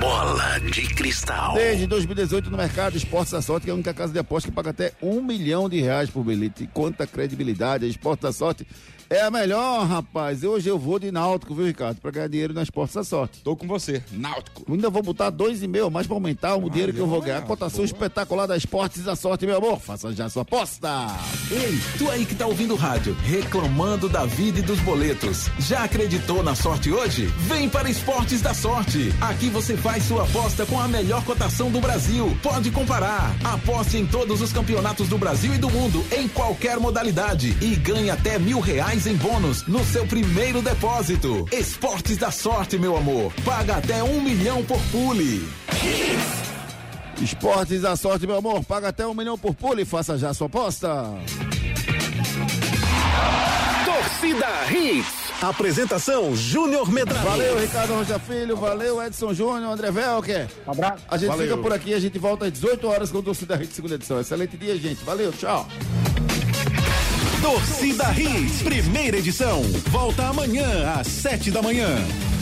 [0.00, 1.54] Bola de cristal.
[1.54, 4.54] Desde 2018 no mercado, Esportes da Sorte, que é a única casa de aposta que
[4.54, 6.64] paga até um milhão de reais por bilhete.
[6.64, 8.66] E quanta credibilidade, a Esportes da Sorte
[9.10, 10.42] é a melhor, rapaz.
[10.44, 12.00] Hoje eu vou de Náutico, viu, Ricardo?
[12.00, 13.40] Pra ganhar dinheiro na Esportes da Sorte.
[13.42, 14.64] Tô com você, Náutico.
[14.70, 17.38] Ainda vou botar dois e meio mais pra aumentar o dinheiro que eu vou ganhar.
[17.38, 19.80] A cotação espetacular da Esportes da Sorte, meu amor.
[19.80, 20.88] Faça já sua aposta.
[21.50, 25.48] Ei, tu aí que tá ouvindo o rádio, reclamando da vida e dos boletos.
[25.58, 27.26] Já acreditou na sorte hoje?
[27.48, 29.12] Vem para Esportes da Sorte.
[29.20, 32.36] Aqui você faz sua aposta com a melhor cotação do Brasil.
[32.42, 33.34] Pode comparar.
[33.44, 37.56] Aposte em todos os campeonatos do Brasil e do mundo, em qualquer modalidade.
[37.60, 41.48] E ganhe até mil reais em bônus no seu primeiro depósito.
[41.50, 43.32] Esportes da Sorte, meu amor.
[43.44, 45.46] Paga até um milhão por pule.
[47.20, 48.64] Esportes da Sorte, meu amor.
[48.64, 49.84] Paga até um milhão por pule.
[49.84, 51.12] Faça já sua aposta.
[53.84, 55.24] Torcida Hits.
[55.42, 57.26] Apresentação Júnior Medrado.
[57.28, 58.56] Valeu, Ricardo Rocha Filho.
[58.56, 60.46] Valeu, Edson Júnior, André Velker.
[60.66, 61.02] abraço.
[61.10, 61.48] A gente Valeu.
[61.48, 61.92] fica por aqui.
[61.92, 64.20] A gente volta às 18 horas com o Torcida Hits, segunda edição.
[64.20, 65.04] Excelente dia, gente.
[65.04, 65.66] Valeu, tchau.
[67.44, 69.60] Torcida Hits, primeira edição.
[69.90, 71.98] Volta amanhã às sete da manhã.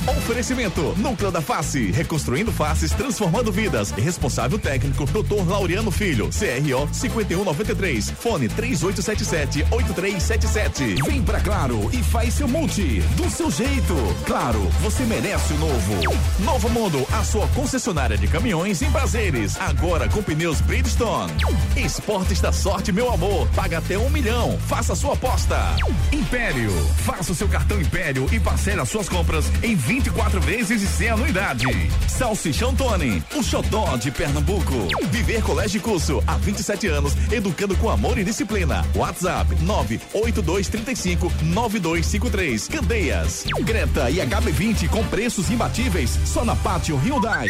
[0.07, 3.92] Oferecimento Núcleo da Face, reconstruindo faces, transformando vidas.
[3.92, 5.48] Responsável técnico Dr.
[5.48, 11.05] Laureano Filho, CRO 5193, fone 3877-8377.
[11.05, 13.94] Vem pra Claro e faz seu multi, do seu jeito.
[14.26, 15.94] Claro, você merece o novo.
[16.40, 19.57] Novo Mundo, a sua concessionária de caminhões em prazeres.
[19.61, 21.32] Agora com pneus Bridgestone.
[21.76, 23.46] Esportes da sorte, meu amor.
[23.55, 24.59] Paga até um milhão.
[24.66, 25.76] Faça sua aposta.
[26.11, 26.72] Império,
[27.05, 31.11] faça o seu cartão Império e parcele as suas compras em 24 vezes e sem
[31.11, 31.66] anuidade.
[32.09, 34.88] Salsichão Tony, o xodó de Pernambuco.
[35.11, 38.82] Viver Colégio e Curso, há 27 anos, educando com amor e disciplina.
[38.97, 42.68] WhatsApp 98235 9253.
[42.68, 43.45] Candeias.
[43.61, 47.49] Greta e HB20 com preços imbatíveis só na Pátio Hyundai.